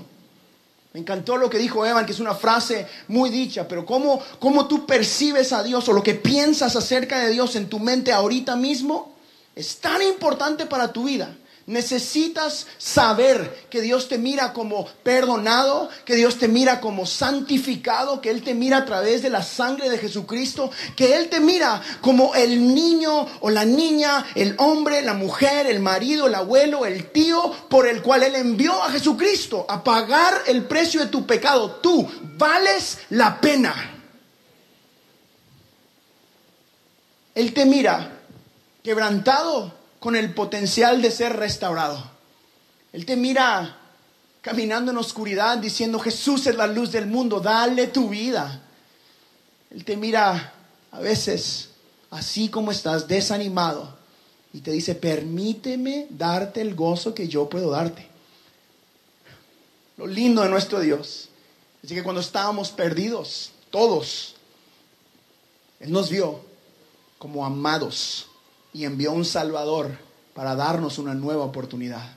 Me 0.93 1.01
encantó 1.01 1.39
lo 1.39 1.49
que 1.49 1.57
dijo 1.57 1.87
Evan, 1.87 2.05
que 2.05 2.13
es 2.13 2.21
una 2.21 2.35
frase 2.35 2.87
muy 3.09 3.31
dicha, 3.31 3.67
pero 3.67 3.87
cómo, 3.87 4.21
cómo 4.41 4.69
tú 4.69 4.85
percibes 4.85 5.55
a 5.55 5.63
Dios 5.63 5.89
o 5.89 5.95
lo 5.95 6.03
que 6.03 6.13
piensas 6.13 6.77
acerca 6.77 7.21
de 7.21 7.31
Dios 7.31 7.57
en 7.57 7.71
tu 7.71 7.79
mente 7.79 8.13
ahorita 8.13 8.57
mismo 8.57 9.15
es 9.57 9.79
tan 9.79 10.03
importante 10.03 10.67
para 10.67 10.93
tu 10.93 11.05
vida. 11.05 11.35
Necesitas 11.67 12.67
saber 12.77 13.67
que 13.71 13.81
Dios 13.81 14.09
te 14.09 14.19
mira 14.19 14.53
como 14.53 14.87
perdonado, 15.03 15.89
que 16.05 16.15
Dios 16.15 16.39
te 16.39 16.47
mira 16.47 16.79
como 16.79 17.07
santificado, 17.07 18.21
que 18.21 18.29
Él 18.29 18.43
te 18.43 18.53
mira 18.53 18.79
a 18.79 18.85
través 18.85 19.23
de 19.23 19.31
la 19.31 19.43
sangre 19.43 19.89
de 19.89 19.97
Jesucristo, 19.97 20.71
que 20.95 21.17
Él 21.17 21.31
te 21.31 21.41
mira 21.41 21.81
como 22.03 22.35
el 22.35 22.75
niño 22.75 23.27
o 23.41 23.49
la 23.49 23.65
niña, 23.65 24.27
el 24.35 24.55
hombre, 24.59 25.01
la 25.01 25.15
mujer, 25.15 25.67
el 25.67 25.81
marido, 25.81 26.27
el 26.27 26.35
abuelo, 26.35 26.85
el 26.85 27.11
tío, 27.13 27.51
por 27.71 27.89
el 27.89 28.03
cual 28.03 28.25
Él 28.25 28.35
envió 28.35 28.83
a 28.83 28.91
Jesucristo 28.91 29.65
a 29.67 29.83
pagar 29.83 30.43
el 30.47 30.65
precio 30.65 31.01
de 31.01 31.07
tu 31.07 31.25
pecado. 31.25 31.77
Tú 31.77 32.07
vales 32.37 32.99
la 33.09 33.41
pena. 33.41 34.03
Él 37.35 37.55
te 37.55 37.65
mira 37.65 38.21
quebrantado 38.83 39.84
con 40.05 40.17
el 40.17 40.35
potencial 40.35 41.01
de 41.01 41.11
ser 41.11 41.35
restaurado. 41.35 42.11
Él 42.93 43.07
te 43.07 43.17
mira 43.17 43.79
caminando 44.43 44.91
en 44.91 44.99
oscuridad 44.99 45.57
diciendo, 45.57 45.99
Jesús 45.99 46.47
es 46.47 46.57
la 46.57 46.67
luz 46.67 46.93
del 46.93 47.07
mundo, 47.07 47.41
dale 47.41 47.87
tu 47.87 48.11
vida. 48.11 48.61
Él 49.71 49.83
te 49.83 49.97
mira 49.97 50.53
a 50.91 51.01
veces 51.01 51.71
así 52.11 52.51
como 52.51 52.71
estás, 52.71 53.09
desanimado, 53.09 53.97
y 54.53 54.61
te 54.61 54.73
dice, 54.73 54.95
permíteme 54.95 56.07
darte 56.11 56.61
el 56.61 56.75
gozo 56.75 57.15
que 57.15 57.27
yo 57.27 57.49
puedo 57.49 57.71
darte. 57.71 58.07
Lo 59.97 60.07
lindo 60.07 60.43
de 60.43 60.51
nuestro 60.51 60.81
Dios 60.81 61.31
es 61.83 61.91
que 61.91 62.03
cuando 62.03 62.21
estábamos 62.21 62.71
perdidos, 62.73 63.53
todos, 63.71 64.35
Él 65.81 65.91
nos 65.91 66.11
vio 66.11 66.43
como 67.17 67.47
amados 67.47 68.27
y 68.75 68.85
envió 68.85 69.13
un 69.13 69.25
Salvador 69.25 69.97
para 70.35 70.57
darnos 70.57 70.99
una 70.99 71.15
nueva 71.15 71.45
oportunidad. 71.45 72.17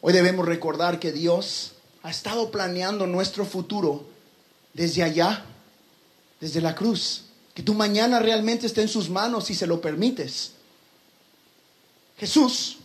Hoy 0.00 0.12
debemos 0.12 0.46
recordar 0.46 0.98
que 0.98 1.12
Dios 1.12 1.74
ha 2.02 2.10
estado 2.10 2.50
planeando 2.50 3.06
nuestro 3.06 3.44
futuro 3.44 4.06
desde 4.72 5.02
allá, 5.02 5.44
desde 6.40 6.60
la 6.60 6.74
cruz. 6.74 7.26
Que 7.54 7.62
tu 7.62 7.74
mañana 7.74 8.18
realmente 8.18 8.66
esté 8.66 8.80
en 8.82 8.88
sus 8.88 9.10
manos 9.10 9.44
si 9.44 9.54
se 9.54 9.66
lo 9.66 9.80
permites. 9.80 10.52
Jesús, 12.16 12.78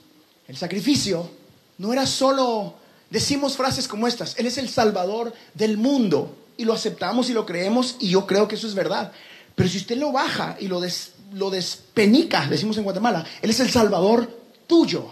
el 0.48 0.58
sacrificio, 0.58 1.30
no 1.78 1.94
era 1.94 2.06
solo, 2.06 2.76
decimos 3.10 3.56
frases 3.56 3.88
como 3.88 4.08
estas, 4.08 4.38
Él 4.38 4.48
es 4.48 4.58
el 4.58 4.70
Salvador 4.70 5.34
del 5.54 5.78
mundo 5.78 6.36
y 6.58 6.66
lo 6.66 6.74
aceptamos 6.74 7.30
y 7.30 7.34
lo 7.34 7.46
creemos 7.46 7.96
y 8.00 8.10
yo 8.10 8.28
creo 8.28 8.48
que 8.48 8.56
eso 8.56 8.68
es 8.68 8.76
verdad. 8.76 9.14
Pero 9.56 9.70
si 9.70 9.78
usted 9.78 9.98
lo 9.98 10.12
baja 10.12 10.58
y 10.60 10.68
lo, 10.68 10.82
des, 10.82 11.12
lo 11.34 11.50
despenica, 11.50 12.48
decimos 12.48 12.78
en 12.78 12.84
Guatemala. 12.84 13.26
Él 13.41 13.50
es 13.50 13.60
el 13.60 13.69
salvador 13.69 14.41
tuyo. 14.67 15.12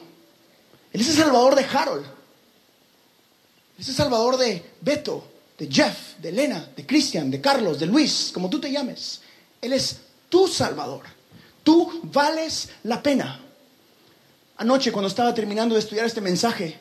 Él 0.93 1.01
es 1.01 1.09
el 1.09 1.15
salvador 1.15 1.55
de 1.55 1.65
Harold. 1.65 2.05
Él 2.05 3.79
es 3.79 3.89
el 3.89 3.95
salvador 3.95 4.37
de 4.37 4.63
Beto, 4.81 5.27
de 5.57 5.67
Jeff, 5.67 6.17
de 6.19 6.29
Elena, 6.29 6.69
de 6.75 6.85
Cristian, 6.85 7.31
de 7.31 7.41
Carlos, 7.41 7.79
de 7.79 7.85
Luis, 7.85 8.31
como 8.33 8.49
tú 8.49 8.59
te 8.59 8.71
llames. 8.71 9.21
Él 9.61 9.73
es 9.73 9.97
tu 10.29 10.47
salvador. 10.47 11.03
Tú 11.63 12.01
vales 12.03 12.69
la 12.83 13.01
pena. 13.01 13.39
Anoche 14.57 14.91
cuando 14.91 15.07
estaba 15.07 15.33
terminando 15.33 15.75
de 15.75 15.81
estudiar 15.81 16.05
este 16.05 16.21
mensaje, 16.21 16.77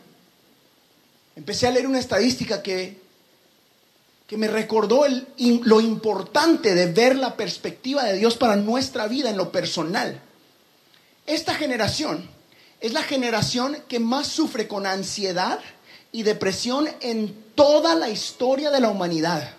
empecé 1.36 1.66
a 1.66 1.70
leer 1.70 1.86
una 1.86 1.98
estadística 1.98 2.62
que 2.62 2.99
que 4.30 4.36
me 4.36 4.46
recordó 4.46 5.06
lo 5.38 5.80
importante 5.80 6.76
de 6.76 6.86
ver 6.92 7.16
la 7.16 7.36
perspectiva 7.36 8.04
de 8.04 8.16
Dios 8.16 8.36
para 8.36 8.54
nuestra 8.54 9.08
vida 9.08 9.28
en 9.28 9.36
lo 9.36 9.50
personal. 9.50 10.22
Esta 11.26 11.56
generación 11.56 12.30
es 12.78 12.92
la 12.92 13.02
generación 13.02 13.78
que 13.88 13.98
más 13.98 14.28
sufre 14.28 14.68
con 14.68 14.86
ansiedad 14.86 15.58
y 16.12 16.22
depresión 16.22 16.88
en 17.00 17.42
toda 17.56 17.96
la 17.96 18.08
historia 18.08 18.70
de 18.70 18.78
la 18.78 18.90
humanidad. 18.90 19.50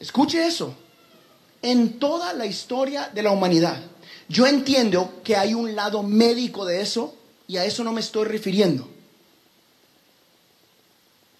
Escuche 0.00 0.44
eso. 0.44 0.74
En 1.62 2.00
toda 2.00 2.32
la 2.32 2.46
historia 2.46 3.10
de 3.14 3.22
la 3.22 3.30
humanidad. 3.30 3.80
Yo 4.28 4.48
entiendo 4.48 5.20
que 5.22 5.36
hay 5.36 5.54
un 5.54 5.76
lado 5.76 6.02
médico 6.02 6.64
de 6.64 6.80
eso 6.80 7.14
y 7.46 7.58
a 7.58 7.64
eso 7.64 7.84
no 7.84 7.92
me 7.92 8.00
estoy 8.00 8.24
refiriendo. 8.24 8.88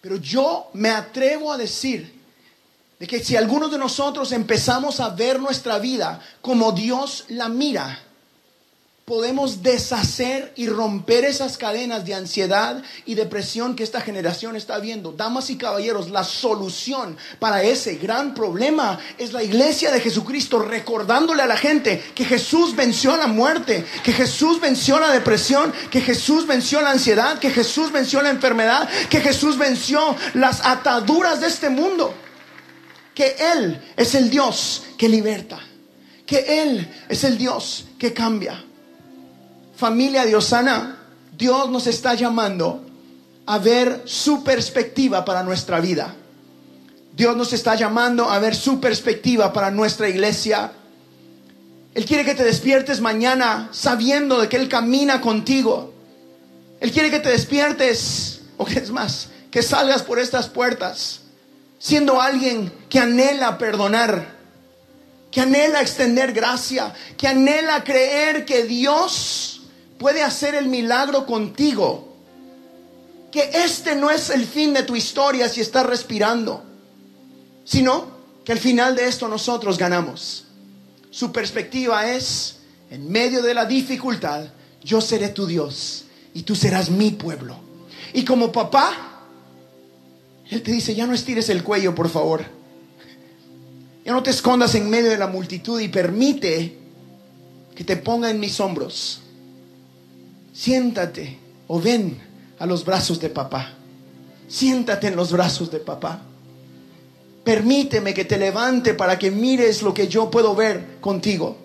Pero 0.00 0.16
yo 0.16 0.70
me 0.72 0.90
atrevo 0.90 1.52
a 1.52 1.56
decir 1.56 2.20
de 2.98 3.06
que 3.06 3.22
si 3.22 3.36
algunos 3.36 3.70
de 3.70 3.78
nosotros 3.78 4.32
empezamos 4.32 5.00
a 5.00 5.10
ver 5.10 5.40
nuestra 5.40 5.78
vida 5.78 6.20
como 6.40 6.72
Dios 6.72 7.24
la 7.28 7.48
mira, 7.48 7.98
podemos 9.10 9.64
deshacer 9.64 10.52
y 10.54 10.68
romper 10.68 11.24
esas 11.24 11.58
cadenas 11.58 12.04
de 12.04 12.14
ansiedad 12.14 12.80
y 13.04 13.16
depresión 13.16 13.74
que 13.74 13.82
esta 13.82 14.00
generación 14.00 14.54
está 14.54 14.78
viendo. 14.78 15.10
Damas 15.10 15.50
y 15.50 15.56
caballeros, 15.56 16.10
la 16.10 16.22
solución 16.22 17.16
para 17.40 17.64
ese 17.64 17.96
gran 17.96 18.34
problema 18.34 19.00
es 19.18 19.32
la 19.32 19.42
iglesia 19.42 19.90
de 19.90 19.98
Jesucristo 19.98 20.60
recordándole 20.60 21.42
a 21.42 21.48
la 21.48 21.56
gente 21.56 22.00
que 22.14 22.24
Jesús 22.24 22.76
venció 22.76 23.16
la 23.16 23.26
muerte, 23.26 23.84
que 24.04 24.12
Jesús 24.12 24.60
venció 24.60 25.00
la 25.00 25.10
depresión, 25.10 25.72
que 25.90 26.00
Jesús 26.00 26.46
venció 26.46 26.80
la 26.80 26.92
ansiedad, 26.92 27.40
que 27.40 27.50
Jesús 27.50 27.90
venció 27.90 28.22
la 28.22 28.30
enfermedad, 28.30 28.88
que 29.08 29.20
Jesús 29.20 29.58
venció 29.58 30.14
las 30.34 30.64
ataduras 30.64 31.40
de 31.40 31.48
este 31.48 31.68
mundo, 31.68 32.14
que 33.12 33.34
Él 33.40 33.82
es 33.96 34.14
el 34.14 34.30
Dios 34.30 34.84
que 34.96 35.08
liberta, 35.08 35.58
que 36.24 36.62
Él 36.62 36.88
es 37.08 37.24
el 37.24 37.36
Dios 37.36 37.86
que 37.98 38.12
cambia. 38.12 38.66
Familia 39.80 40.26
diosana, 40.26 40.98
Dios 41.38 41.70
nos 41.70 41.86
está 41.86 42.12
llamando 42.12 42.84
a 43.46 43.56
ver 43.56 44.02
su 44.04 44.44
perspectiva 44.44 45.24
para 45.24 45.42
nuestra 45.42 45.80
vida. 45.80 46.14
Dios 47.16 47.34
nos 47.34 47.54
está 47.54 47.76
llamando 47.76 48.28
a 48.28 48.38
ver 48.40 48.54
su 48.54 48.78
perspectiva 48.78 49.54
para 49.54 49.70
nuestra 49.70 50.06
iglesia. 50.06 50.70
Él 51.94 52.04
quiere 52.04 52.26
que 52.26 52.34
te 52.34 52.44
despiertes 52.44 53.00
mañana 53.00 53.70
sabiendo 53.72 54.38
de 54.42 54.50
que 54.50 54.58
Él 54.58 54.68
camina 54.68 55.22
contigo. 55.22 55.94
Él 56.78 56.92
quiere 56.92 57.10
que 57.10 57.20
te 57.20 57.30
despiertes, 57.30 58.42
o 58.58 58.66
que 58.66 58.80
es 58.80 58.90
más, 58.90 59.30
que 59.50 59.62
salgas 59.62 60.02
por 60.02 60.18
estas 60.18 60.46
puertas 60.46 61.22
siendo 61.78 62.20
alguien 62.20 62.70
que 62.90 62.98
anhela 62.98 63.56
perdonar, 63.56 64.36
que 65.30 65.40
anhela 65.40 65.80
extender 65.80 66.34
gracia, 66.34 66.92
que 67.16 67.26
anhela 67.26 67.82
creer 67.82 68.44
que 68.44 68.64
Dios 68.64 69.59
puede 70.00 70.22
hacer 70.22 70.54
el 70.54 70.66
milagro 70.66 71.26
contigo. 71.26 72.08
Que 73.30 73.50
este 73.52 73.94
no 73.94 74.10
es 74.10 74.30
el 74.30 74.46
fin 74.46 74.72
de 74.72 74.82
tu 74.82 74.96
historia 74.96 75.48
si 75.48 75.60
estás 75.60 75.86
respirando, 75.86 76.64
sino 77.64 78.06
que 78.44 78.50
al 78.50 78.58
final 78.58 78.96
de 78.96 79.06
esto 79.06 79.28
nosotros 79.28 79.78
ganamos. 79.78 80.46
Su 81.10 81.30
perspectiva 81.30 82.10
es, 82.10 82.56
en 82.90 83.08
medio 83.08 83.42
de 83.42 83.54
la 83.54 83.66
dificultad, 83.66 84.46
yo 84.82 85.00
seré 85.00 85.28
tu 85.28 85.46
Dios 85.46 86.06
y 86.32 86.42
tú 86.42 86.56
serás 86.56 86.90
mi 86.90 87.10
pueblo. 87.10 87.60
Y 88.14 88.24
como 88.24 88.50
papá, 88.50 89.26
Él 90.48 90.62
te 90.62 90.72
dice, 90.72 90.94
ya 90.94 91.06
no 91.06 91.12
estires 91.12 91.50
el 91.50 91.62
cuello, 91.62 91.94
por 91.94 92.08
favor. 92.08 92.44
Ya 94.04 94.12
no 94.12 94.22
te 94.22 94.30
escondas 94.30 94.74
en 94.74 94.88
medio 94.88 95.10
de 95.10 95.18
la 95.18 95.26
multitud 95.26 95.78
y 95.78 95.88
permite 95.88 96.78
que 97.76 97.84
te 97.84 97.96
ponga 97.96 98.30
en 98.30 98.40
mis 98.40 98.58
hombros. 98.58 99.19
Siéntate 100.52 101.38
o 101.68 101.80
ven 101.80 102.20
a 102.58 102.66
los 102.66 102.84
brazos 102.84 103.20
de 103.20 103.30
papá. 103.30 103.74
Siéntate 104.48 105.08
en 105.08 105.16
los 105.16 105.32
brazos 105.32 105.70
de 105.70 105.78
papá. 105.78 106.22
Permíteme 107.44 108.12
que 108.12 108.24
te 108.24 108.38
levante 108.38 108.94
para 108.94 109.18
que 109.18 109.30
mires 109.30 109.82
lo 109.82 109.94
que 109.94 110.08
yo 110.08 110.30
puedo 110.30 110.54
ver 110.54 110.98
contigo. 111.00 111.56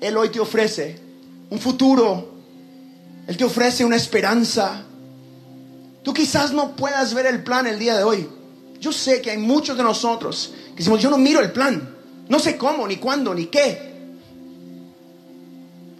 Él 0.00 0.16
hoy 0.16 0.28
te 0.30 0.40
ofrece 0.40 0.98
un 1.50 1.58
futuro. 1.58 2.34
Él 3.26 3.36
te 3.36 3.44
ofrece 3.44 3.84
una 3.84 3.96
esperanza. 3.96 4.84
Tú 6.02 6.14
quizás 6.14 6.52
no 6.52 6.76
puedas 6.76 7.12
ver 7.12 7.26
el 7.26 7.42
plan 7.42 7.66
el 7.66 7.78
día 7.78 7.96
de 7.96 8.04
hoy. 8.04 8.28
Yo 8.80 8.92
sé 8.92 9.20
que 9.20 9.32
hay 9.32 9.38
muchos 9.38 9.76
de 9.76 9.82
nosotros 9.82 10.52
que 10.70 10.76
decimos, 10.76 11.02
yo 11.02 11.10
no 11.10 11.18
miro 11.18 11.40
el 11.40 11.50
plan. 11.50 11.96
No 12.28 12.38
sé 12.38 12.56
cómo, 12.56 12.86
ni 12.86 12.96
cuándo, 12.96 13.34
ni 13.34 13.46
qué. 13.46 13.95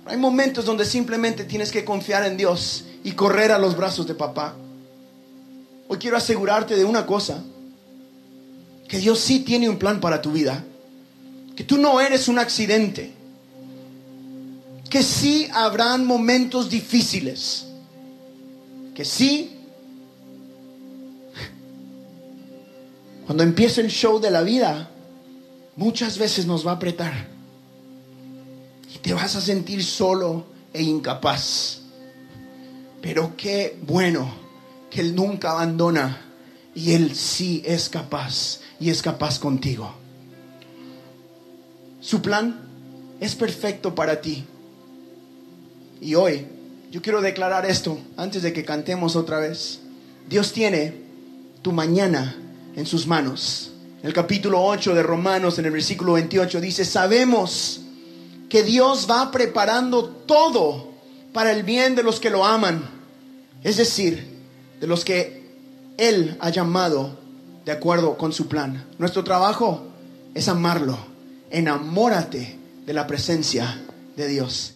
Hay 0.07 0.17
momentos 0.17 0.65
donde 0.65 0.85
simplemente 0.85 1.45
tienes 1.45 1.73
que 1.73 1.85
confiar 1.85 2.25
en 2.25 2.37
Dios 2.37 2.85
y 3.03 3.13
correr 3.13 3.51
a 3.51 3.59
los 3.59 3.77
brazos 3.77 4.07
de 4.07 4.15
papá. 4.15 4.55
Hoy 5.89 5.99
quiero 5.99 6.17
asegurarte 6.17 6.77
de 6.77 6.85
una 6.85 7.05
cosa 7.07 7.43
que 8.87 8.99
Dios 8.99 9.19
sí 9.19 9.41
tiene 9.41 9.69
un 9.69 9.79
plan 9.79 10.01
para 10.01 10.23
tu 10.23 10.31
vida, 10.31 10.65
que 11.57 11.65
tú 11.65 11.77
no 11.77 12.01
eres 12.01 12.29
un 12.29 12.39
accidente, 12.39 13.13
que 14.89 15.03
sí 15.03 15.49
habrán 15.53 16.05
momentos 16.07 16.71
difíciles, 16.71 17.67
que 18.95 19.05
sí, 19.05 19.59
cuando 23.27 23.43
empiece 23.43 23.81
el 23.81 23.89
show 23.89 24.21
de 24.21 24.31
la 24.31 24.43
vida, 24.43 24.89
muchas 25.75 26.17
veces 26.17 26.47
nos 26.47 26.65
va 26.65 26.73
a 26.73 26.75
apretar 26.77 27.36
te 29.07 29.15
vas 29.15 29.37
a 29.37 29.41
sentir 29.41 29.85
solo 29.85 30.47
e 30.73 30.83
incapaz. 30.83 31.79
Pero 33.01 33.37
qué 33.37 33.79
bueno 33.87 34.29
que 34.91 35.01
Él 35.01 35.15
nunca 35.15 35.53
abandona 35.53 36.23
y 36.75 36.91
Él 36.91 37.15
sí 37.15 37.63
es 37.65 37.89
capaz 37.89 38.59
y 38.81 38.91
es 38.91 39.03
capaz 39.03 39.39
contigo. 39.39 39.95
Su 42.01 42.21
plan 42.21 42.67
es 43.21 43.37
perfecto 43.37 43.95
para 43.95 44.21
ti. 44.21 44.45
Y 46.01 46.17
hoy 46.17 46.45
yo 46.91 47.01
quiero 47.01 47.21
declarar 47.21 47.65
esto 47.65 48.01
antes 48.17 48.43
de 48.43 48.53
que 48.53 48.65
cantemos 48.65 49.15
otra 49.15 49.39
vez. 49.39 49.83
Dios 50.29 50.53
tiene 50.53 50.95
tu 51.63 51.71
mañana 51.71 52.37
en 52.75 52.85
sus 52.87 53.07
manos. 53.07 53.71
El 54.03 54.13
capítulo 54.13 54.65
8 54.65 54.97
de 54.97 55.05
Romanos, 55.05 55.61
en 55.61 55.67
el 55.67 55.71
versículo 55.71 56.15
28, 56.15 56.61
dice, 56.61 56.85
sabemos 56.85 57.83
que 58.49 58.63
Dios 58.63 59.07
va 59.11 59.31
preparando 59.31 60.05
todo 60.05 60.89
para 61.33 61.53
el 61.53 61.63
bien 61.63 61.95
de 61.95 62.03
los 62.03 62.21
que 62.21 62.31
lo 62.31 62.45
aman. 62.45 62.89
Es 63.63 63.77
decir, 63.77 64.27
de 64.81 64.87
los 64.87 65.05
que 65.05 65.45
Él 65.99 66.37
ha 66.41 66.51
llamado 66.51 67.19
de 67.65 67.73
acuerdo 67.73 68.17
con 68.17 68.33
su 68.33 68.47
plan. 68.47 68.87
Nuestro 68.99 69.25
trabajo 69.25 69.83
es 70.35 70.49
amarlo. 70.49 70.97
Enamórate 71.51 72.59
de 72.87 72.93
la 72.93 73.07
presencia 73.07 73.83
de 74.17 74.29
Dios. 74.29 74.75